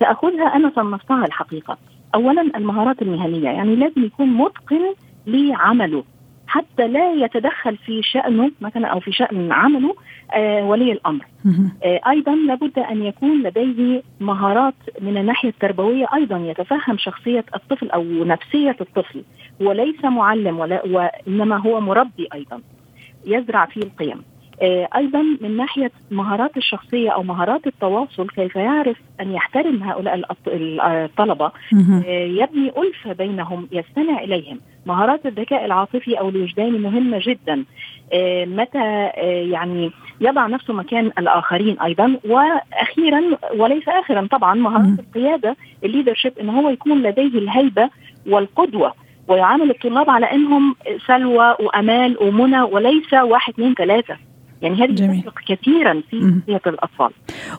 سأخذها 0.00 0.56
أنا 0.56 0.72
صنفتها 0.76 1.26
الحقيقة. 1.26 1.78
أولا 2.14 2.42
المهارات 2.56 3.02
المهنية 3.02 3.48
يعني 3.50 3.76
لازم 3.76 4.04
يكون 4.04 4.26
متقن 4.26 4.94
لعمله. 5.26 6.04
حتى 6.46 6.88
لا 6.88 7.12
يتدخل 7.12 7.76
في 7.76 8.02
شأنه 8.02 8.50
مثلا 8.60 8.86
أو 8.86 9.00
في 9.00 9.12
شأن 9.12 9.52
عمله 9.52 9.94
آه 10.34 10.64
ولي 10.64 10.92
الأمر. 10.92 11.24
آه 11.84 12.00
أيضا 12.08 12.34
لابد 12.34 12.78
أن 12.78 13.02
يكون 13.02 13.42
لديه 13.42 14.02
مهارات 14.20 14.74
من 15.00 15.16
الناحية 15.18 15.48
التربوية. 15.48 16.06
أيضا 16.14 16.38
يتفهم 16.38 16.98
شخصية 16.98 17.44
الطفل 17.54 17.90
أو 17.90 18.02
نفسية 18.04 18.76
الطفل. 18.80 19.22
وليس 19.60 20.04
معلم 20.04 20.58
ولا 20.58 20.82
وإنما 20.86 21.56
هو 21.56 21.80
مربي 21.80 22.28
أيضا. 22.34 22.60
يزرع 23.26 23.66
فيه 23.66 23.82
القيم. 23.82 24.22
آه، 24.62 24.88
أيضا 24.96 25.22
من 25.40 25.56
ناحية 25.56 25.90
مهارات 26.10 26.56
الشخصية 26.56 27.10
أو 27.10 27.22
مهارات 27.22 27.66
التواصل 27.66 28.28
كيف 28.28 28.56
يعرف 28.56 28.96
أن 29.20 29.32
يحترم 29.32 29.82
هؤلاء 29.82 30.20
الطلبة؟ 30.48 31.52
آه، 32.06 32.24
يبني 32.24 32.72
ألفة 32.78 33.12
بينهم 33.12 33.68
يستمع 33.72 34.18
إليهم. 34.18 34.60
مهارات 34.86 35.26
الذكاء 35.26 35.64
العاطفي 35.64 36.20
أو 36.20 36.28
الوجداني 36.28 36.78
مهمة 36.78 37.20
جدا. 37.22 37.64
آه، 38.12 38.44
متى 38.44 39.06
يعني 39.50 39.90
يضع 40.20 40.46
نفسه 40.46 40.74
مكان 40.74 41.06
الآخرين 41.18 41.80
أيضا. 41.80 42.16
وأخيرا 42.24 43.22
وليس 43.56 43.88
اخرا 43.88 44.28
طبعا 44.30 44.54
مهارات 44.54 44.98
القيادة 44.98 45.56
الليدرشيب 45.84 46.38
إن 46.40 46.48
هو 46.48 46.70
يكون 46.70 47.02
لديه 47.02 47.38
الهيبة 47.38 47.90
والقدوة. 48.26 49.03
ويعامل 49.28 49.70
الطلاب 49.70 50.10
على 50.10 50.32
إنهم 50.32 50.76
سلوى 51.06 51.56
وأمال 51.60 52.16
ومنى 52.22 52.62
وليس 52.62 53.12
واحد 53.14 53.52
اثنين 53.52 53.74
ثلاثة 53.74 54.16
يعني 54.64 54.82
هذه 54.82 55.20
تفرق 55.20 55.34
كثيرا 55.48 56.02
في 56.10 56.20
تربيه 56.20 56.60
الأطفال. 56.66 57.10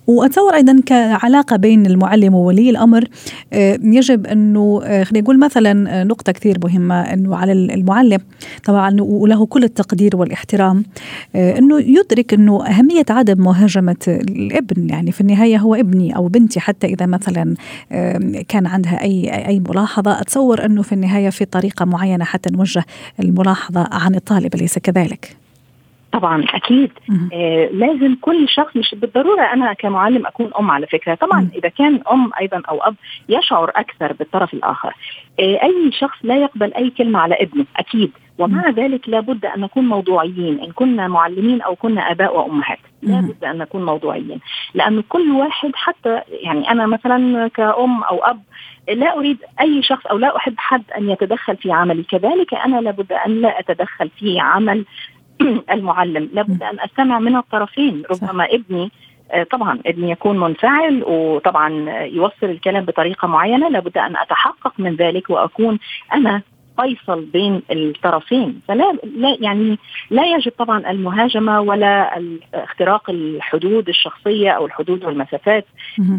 وأتصور 0.08 0.54
أيضا 0.54 0.82
كعلاقة 0.86 1.56
بين 1.56 1.86
المعلم 1.86 2.36
وولي 2.36 2.70
الأمر 2.70 3.04
آه، 3.54 3.80
يجب 3.84 4.28
أنه 4.28 4.82
آه، 4.84 5.04
خلينا 5.04 5.24
نقول 5.24 5.39
مثلا 5.39 6.02
آه، 6.02 6.04
نقطة 6.04 6.32
كثير 6.32 6.58
مهمة 6.63 7.02
إنه 7.02 7.36
على 7.36 7.52
المعلم 7.52 8.20
طبعا 8.63 8.96
وله 9.00 9.46
كل 9.46 9.63
التقدير 9.63 10.15
والاحترام 10.15 10.84
إنه 11.36 11.80
يدرك 11.80 12.34
إنه 12.34 12.65
أهمية 12.68 13.06
عدم 13.10 13.44
مهاجمة 13.44 13.96
الابن 14.08 14.89
يعني 14.89 15.12
في 15.12 15.22
النهاية 15.22 15.58
هو 15.58 15.76
ابني 15.76 16.15
أو 16.15 16.28
بنتي 16.28 16.60
حتى 16.60 16.88
إذا 16.88 17.06
مثلا 17.06 17.56
كان 18.48 18.65
عندها 18.68 19.02
أي 19.02 19.48
أي 19.48 19.60
ملاحظة 19.70 20.22
أتصور 20.22 20.65
إنه 20.65 20.82
في 20.82 20.94
النهاية 20.94 21.30
في 21.30 21.46
طريقة 21.46 21.86
معينة 21.86 22.26
حتى 22.26 22.50
نوجه 22.54 22.86
الملاحظة 23.20 23.88
عن 23.91 24.15
الطالب 24.15 24.56
أليس 24.56 24.80
كذلك؟ 24.80 25.44
طبعا 26.15 26.43
أكيد. 26.54 26.91
آه 27.34 27.69
لازم 27.71 28.15
كل 28.21 28.49
شخص 28.49 28.75
مش 28.75 28.95
بالضرورة 28.95 29.41
أنا 29.41 29.73
كمعلم 29.73 30.25
أكون 30.25 30.51
أم 30.60 30.71
على 30.71 30.88
فكرة. 30.88 31.15
طبعا 31.15 31.41
مم. 31.41 31.51
إذا 31.56 31.69
كان 31.69 31.99
أم 32.12 32.32
أيضا 32.41 32.62
أو 32.69 32.80
أب 32.80 32.95
يشعر 33.30 33.71
أكثر 33.75 34.13
بالطرف 34.13 34.54
الآخر. 34.54 34.93
آه 35.39 35.63
أي 35.63 35.91
شخص 35.91 36.17
لا 36.23 36.36
يقبل 36.36 36.73
أي 36.73 36.89
كلمة 36.89 37.19
على 37.19 37.36
ابنه 37.36 37.65
أكيد. 37.78 38.12
ومع 38.38 38.69
ذلك 38.69 39.10
لابد 39.10 39.45
أن 39.45 39.62
نكون 39.62 39.88
موضوعيين. 39.88 40.60
إن 40.60 40.71
كنا 40.71 41.08
معلمين 41.08 41.62
أو 41.62 41.75
كنا 41.75 42.12
آباء 42.12 42.38
وأمهات 42.38 42.80
لابد 43.01 43.43
أن 43.43 43.58
نكون 43.58 43.86
موضوعيين. 43.86 44.39
لأنه 44.73 45.04
كل 45.10 45.32
واحد 45.32 45.71
حتى 45.75 46.21
يعني 46.30 46.71
أنا 46.71 46.86
مثلا 46.86 47.47
كأم 47.47 48.04
أو 48.04 48.23
أب 48.23 48.41
لا 48.89 49.17
أريد 49.17 49.38
أي 49.62 49.84
شخص 49.84 50.06
أو 50.06 50.17
لا 50.17 50.38
أحب 50.38 50.54
حد 50.58 50.84
أن 50.97 51.10
يتدخل 51.10 51.58
في 51.58 51.71
عملي. 51.71 52.04
كذلك 52.04 52.54
أنا 52.54 52.82
لابد 52.82 53.12
أن 53.13 53.41
لا 53.41 53.60
أتدخل 53.60 54.10
في 54.10 54.39
عمل 54.39 54.86
المعلم. 55.71 56.30
لابد 56.34 56.63
أن 56.63 56.80
أستمع 56.80 57.19
من 57.19 57.36
الطرفين. 57.36 58.04
ربما 58.12 58.45
ابني 58.45 58.91
آه، 59.32 59.43
طبعا 59.43 59.80
ابني 59.86 60.12
يكون 60.12 60.39
منفعل 60.39 61.04
وطبعا 61.04 61.69
يوصل 62.04 62.45
الكلام 62.45 62.86
بطريقة 62.86 63.28
معينة. 63.28 63.69
لابد 63.69 63.98
أن 63.98 64.17
أتحقق 64.17 64.74
من 64.78 64.95
ذلك 64.95 65.30
وأكون 65.30 65.80
أنا 66.13 66.41
فيصل 66.82 67.26
بين 67.26 67.62
الطرفين. 67.71 68.62
فلا 68.67 68.98
لا 69.04 69.38
يعني 69.39 69.78
لا 70.10 70.26
يجب 70.26 70.52
طبعا 70.58 70.91
المهاجمة 70.91 71.62
ولا 71.62 72.21
اختراق 72.54 73.10
الحدود 73.10 73.89
الشخصية 73.89 74.52
أو 74.52 74.65
الحدود 74.65 75.06
والمسافات. 75.06 75.65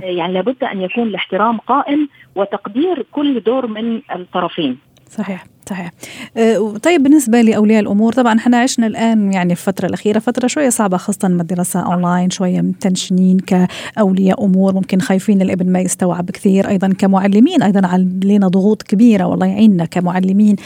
يعني 0.02 0.32
لابد 0.32 0.64
أن 0.64 0.80
يكون 0.80 1.08
الاحترام 1.08 1.58
قائم 1.58 2.08
وتقدير 2.34 3.06
كل 3.12 3.40
دور 3.40 3.66
من 3.66 4.00
الطرفين. 4.14 4.78
صحيح 5.18 5.46
صحيح. 5.68 5.90
أه، 6.36 6.74
طيب 6.82 7.02
بالنسبة 7.02 7.40
لأولياء 7.40 7.80
الأمور 7.80 8.12
طبعا 8.12 8.38
إحنا 8.38 8.56
عشنا 8.56 8.86
الآن 8.86 9.32
يعني 9.32 9.54
في 9.54 9.68
الفترة 9.68 9.86
الأخيرة 9.86 10.18
فترة 10.18 10.46
شوية 10.46 10.68
صعبة 10.68 10.96
خاصة 10.96 11.28
لما 11.28 11.42
الدراسة 11.42 11.80
أونلاين 11.80 12.30
شوية 12.30 12.60
متنشنين 12.60 13.38
كأولياء 13.38 14.44
أمور 14.44 14.74
ممكن 14.74 15.00
خايفين 15.00 15.42
الإبن 15.42 15.72
ما 15.72 15.80
يستوعب 15.80 16.30
كثير. 16.30 16.68
أيضا 16.68 16.88
كمعلمين 16.88 17.62
أيضا 17.62 17.86
علينا 17.86 18.48
ضغوط 18.48 18.82
كبيرة 18.82 19.24
والله 19.24 19.46
يعيننا 19.46 19.84
كمعلمين. 19.84 20.56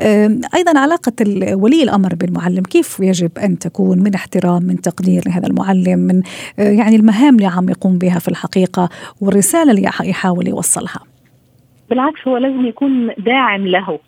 أه، 0.00 0.38
أيضا 0.54 0.78
علاقة 0.78 1.12
ولي 1.54 1.82
الأمر 1.82 2.14
بالمعلم 2.14 2.62
كيف 2.62 3.00
يجب 3.00 3.38
أن 3.38 3.58
تكون؟ 3.58 3.98
من 3.98 4.14
احترام 4.14 4.62
من 4.62 4.80
تقدير 4.80 5.22
لهذا 5.26 5.46
المعلم 5.46 5.98
من 5.98 6.22
أه، 6.58 6.70
يعني 6.70 6.96
المهام 6.96 7.34
اللي 7.34 7.46
عم 7.46 7.68
يقوم 7.68 7.98
بها 7.98 8.18
في 8.18 8.28
الحقيقة 8.28 8.88
والرسالة 9.20 9.70
اللي 9.70 9.90
يحاول 10.02 10.48
يوصلها. 10.48 11.11
بالعكس 11.92 12.28
هو 12.28 12.36
لازم 12.36 12.66
يكون 12.66 13.10
داعم 13.18 13.66
له 13.66 13.98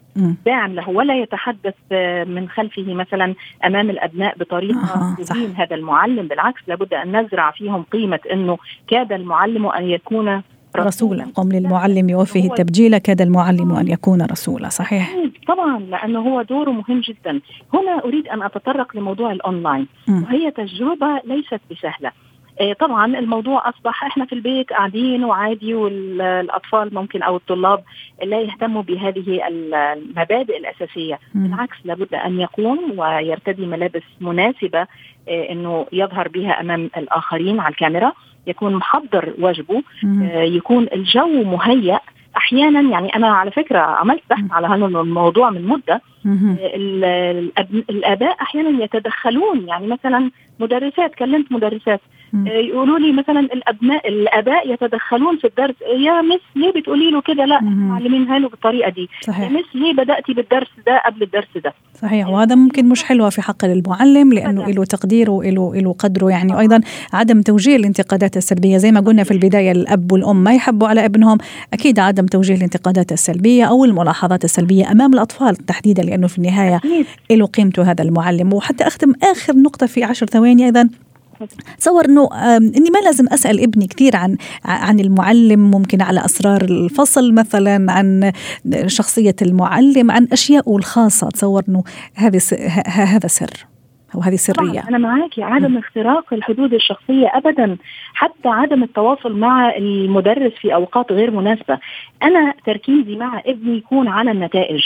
داعم 0.46 0.74
له 0.74 0.88
ولا 0.88 1.22
يتحدث 1.22 1.74
من 2.26 2.48
خلفه 2.48 2.94
مثلا 2.94 3.34
أمام 3.64 3.90
الأبناء 3.90 4.38
بطريقة 4.38 5.16
تدين 5.18 5.50
آه 5.50 5.62
هذا 5.62 5.76
المعلم. 5.76 6.28
بالعكس 6.28 6.60
لابد 6.68 6.94
أن 6.94 7.20
نزرع 7.20 7.50
فيهم 7.50 7.82
قيمة 7.82 8.20
إنه 8.32 8.58
كاد 8.88 9.12
المعلم 9.12 9.66
أن 9.66 9.84
يكون 9.84 10.42
رسولا. 10.76 11.26
قم 11.34 11.52
للمعلم 11.52 12.14
وفيه 12.14 12.50
التبجيل 12.50 12.98
كاد 12.98 13.20
المعلم 13.20 13.72
أن 13.72 13.88
يكون 13.88 14.22
رسولا 14.22 14.68
صحيح. 14.68 15.16
طبعا 15.48 15.78
لأنه 15.78 16.20
هو 16.20 16.42
دوره 16.42 16.70
مهم 16.70 17.00
جدا. 17.00 17.40
هنا 17.74 18.04
أريد 18.04 18.28
أن 18.28 18.42
أتطرق 18.42 18.96
لموضوع 18.96 19.32
الأونلاين. 19.32 19.86
وهي 20.08 20.50
تجربة 20.50 21.20
ليست 21.24 21.60
بسهلة. 21.70 22.08
آه، 22.08 22.33
طبعا 22.80 23.18
الموضوع 23.18 23.68
أصبح 23.68 24.04
إحنا 24.04 24.24
في 24.24 24.32
البيت 24.32 24.70
قاعدين 24.70 25.24
وعادي 25.24 25.74
والأطفال 25.74 26.94
ممكن 26.94 27.22
أو 27.22 27.36
الطلاب 27.36 27.84
لا 28.24 28.40
يهتموا 28.40 28.82
بهذه 28.82 29.48
المبادئ 29.48 30.58
الأساسية. 30.58 31.18
م. 31.34 31.42
بالعكس 31.48 31.76
لابد 31.84 32.14
أن 32.14 32.40
يقوم 32.40 32.98
ويرتدي 32.98 33.66
ملابس 33.66 34.02
مناسبة 34.20 34.86
آه، 35.28 35.50
إنه 35.50 35.86
يظهر 35.92 36.28
بها 36.28 36.60
أمام 36.60 36.90
الآخرين 36.96 37.60
على 37.60 37.72
الكاميرا 37.72 38.12
يكون 38.46 38.74
محضر 38.74 39.34
واجبه 39.38 39.82
آه، 40.04 40.42
يكون 40.42 40.86
الجو 40.92 41.42
مهيأ. 41.42 42.00
أحيانا 42.36 42.80
يعني 42.80 43.16
أنا 43.16 43.28
على 43.28 43.50
فكرة 43.50 43.78
عملت 43.78 44.22
بحث 44.30 44.44
على 44.50 44.66
هذا 44.66 44.86
الموضوع 44.86 45.50
من 45.50 45.66
مدة. 45.68 46.00
الآباء 47.90 48.36
أحيانا 48.42 48.84
يتدخلون. 48.84 49.68
يعني 49.68 49.86
مثلا 49.86 50.30
مدرسات 50.60 51.14
كلمت 51.14 51.52
مدرسات. 51.52 52.00
آه، 52.00 52.04
يقولوا 52.46 52.98
لي 52.98 53.12
مثلا 53.12 53.40
الابناء 53.40 54.08
الآباء 54.08 54.72
يتدخلون 54.72 55.38
في 55.38 55.46
الدرس. 55.46 55.74
يا 56.06 56.22
مس 56.22 56.40
ليه 56.56 56.72
بتقولي 56.80 57.10
له 57.10 57.20
كده؟ 57.20 57.44
لا 57.44 57.60
معلمينها 57.62 58.38
له 58.38 58.48
بالطريقة 58.48 58.90
دي. 58.90 59.08
صحيح. 59.26 59.50
يا 59.50 59.56
مس 59.56 59.64
ليه 59.74 59.92
بدأتي 59.92 60.34
بالدرس 60.34 60.68
ده 60.86 61.02
قبل 61.06 61.22
الدرس 61.22 61.48
ده؟ 61.64 61.74
صحيح. 62.02 62.28
وهذا 62.28 62.54
ممكن 62.54 62.88
مش 62.88 63.04
حلوة 63.04 63.30
في 63.30 63.42
حق 63.42 63.64
المعلم 63.64 64.32
لأنه 64.32 64.70
له 64.70 64.84
تقديره 64.84 65.30
وله 65.30 65.74
له 65.74 65.92
قدره 65.92 66.30
يعني. 66.30 66.54
وأيضا 66.54 66.80
عدم 67.12 67.42
توجيه 67.42 67.76
الانتقادات 67.76 68.36
السلبية. 68.36 68.76
زي 68.76 68.92
ما 68.92 69.00
قلنا 69.00 69.24
في 69.24 69.30
البداية 69.30 69.72
الأب 69.72 70.12
والأم 70.12 70.44
ما 70.44 70.54
يحبوا 70.54 70.88
على 70.88 71.04
ابنهم. 71.04 71.38
أكيد 71.72 71.98
عدم 71.98 72.26
توجيه 72.26 72.54
الانتقادات 72.54 73.12
السلبية 73.12 73.64
أو 73.64 73.84
الملاحظات 73.84 74.44
السلبية 74.44 74.92
أمام 74.92 75.14
الأطفال 75.14 75.56
تحديدا 75.56 76.02
لأنه 76.02 76.26
في 76.26 76.38
النهاية 76.38 76.80
له 77.30 77.46
قيمته 77.46 77.90
هذا 77.90 78.04
المعلم. 78.04 78.52
وحتى 78.52 78.86
أختم 78.86 79.12
آخر 79.22 79.56
نقطة 79.56 79.86
في 79.86 80.04
عشر 80.04 80.26
ثواني 80.26 80.64
أيضا. 80.64 80.88
تصور 81.78 82.04
إنه 82.04 82.28
إني 82.56 82.90
ما 82.90 82.98
لازم 83.04 83.26
أسأل 83.32 83.62
ابني 83.62 83.86
كثير 83.86 84.16
عن 84.16 84.36
عن 84.64 85.00
المعلم 85.00 85.70
ممكن 85.70 86.02
على 86.02 86.24
أسرار 86.24 86.62
الفصل 86.62 87.34
مثلا 87.34 87.92
عن 87.92 88.32
شخصية 88.86 89.36
المعلم 89.42 90.10
عن 90.10 90.28
اشيائه 90.32 90.76
الخاصة. 90.76 91.28
تصور 91.28 91.62
إنه 91.68 91.84
هذه 92.14 92.40
هذا 92.86 93.26
سر 93.26 93.66
وهذه 94.14 94.36
سرية. 94.36 94.88
أنا 94.88 94.98
معاكي 94.98 95.42
عدم 95.42 95.78
اختراق 95.78 96.34
الحدود 96.34 96.74
الشخصية 96.74 97.30
ابدا. 97.34 97.76
حتى 98.14 98.48
عدم 98.48 98.82
التواصل 98.82 99.32
مع 99.32 99.76
المدرس 99.76 100.52
في 100.60 100.74
أوقات 100.74 101.12
غير 101.12 101.30
مناسبة. 101.30 101.78
أنا 102.22 102.54
تركيزي 102.66 103.16
مع 103.16 103.42
ابني 103.46 103.76
يكون 103.76 104.08
على 104.08 104.30
النتائج. 104.30 104.82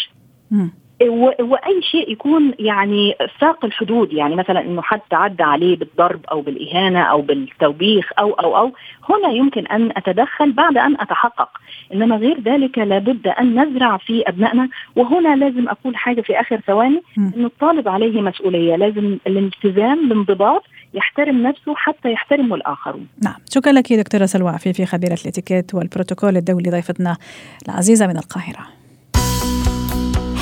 وأي 1.00 1.82
شيء 1.82 2.12
يكون 2.12 2.54
يعني 2.58 3.14
ساق 3.40 3.64
الحدود 3.64 4.12
يعني 4.12 4.34
مثلا 4.36 4.60
إنه 4.60 4.82
حد 4.82 5.00
تعدى 5.10 5.42
عليه 5.42 5.76
بالضرب 5.76 6.20
أو 6.30 6.40
بالإهانة 6.40 7.00
أو 7.00 7.22
بالتوبيخ 7.22 8.10
أو 8.18 8.32
أو 8.32 8.56
أو 8.56 8.72
هنا 9.08 9.32
يمكن 9.32 9.66
أن 9.66 9.90
أتدخل 9.96 10.52
بعد 10.52 10.78
أن 10.78 10.94
أتحقق 11.00 11.48
إنما 11.94 12.16
غير 12.16 12.40
ذلك 12.40 12.78
لابد 12.78 13.26
أن 13.28 13.62
نزرع 13.62 13.96
في 13.96 14.28
أبنائنا 14.28 14.68
وهنا 14.96 15.36
لازم 15.36 15.68
أقول 15.68 15.96
حاجة 15.96 16.20
في 16.20 16.40
آخر 16.40 16.60
ثواني 16.66 17.02
إنه 17.18 17.46
الطالب 17.46 17.88
عليه 17.88 18.20
مسؤولية 18.20 18.76
لازم 18.76 19.18
الالتزام 19.26 20.06
الانضباط 20.06 20.62
يحترم 20.94 21.42
نفسه 21.42 21.74
حتى 21.76 22.12
يحترمه 22.12 22.54
الآخرون. 22.54 23.06
نعم، 23.24 23.34
شكرا 23.50 23.72
لك 23.72 23.92
دكتورة 23.92 24.26
سلوى 24.26 24.50
عفيفي 24.50 24.86
خبيرة 24.86 25.18
الإتيكيت 25.24 25.74
والبروتوكول 25.74 26.36
الدولي 26.36 26.70
ضيفتنا 26.70 27.16
العزيزة 27.68 28.06
من 28.06 28.16
القاهرة. 28.16 28.87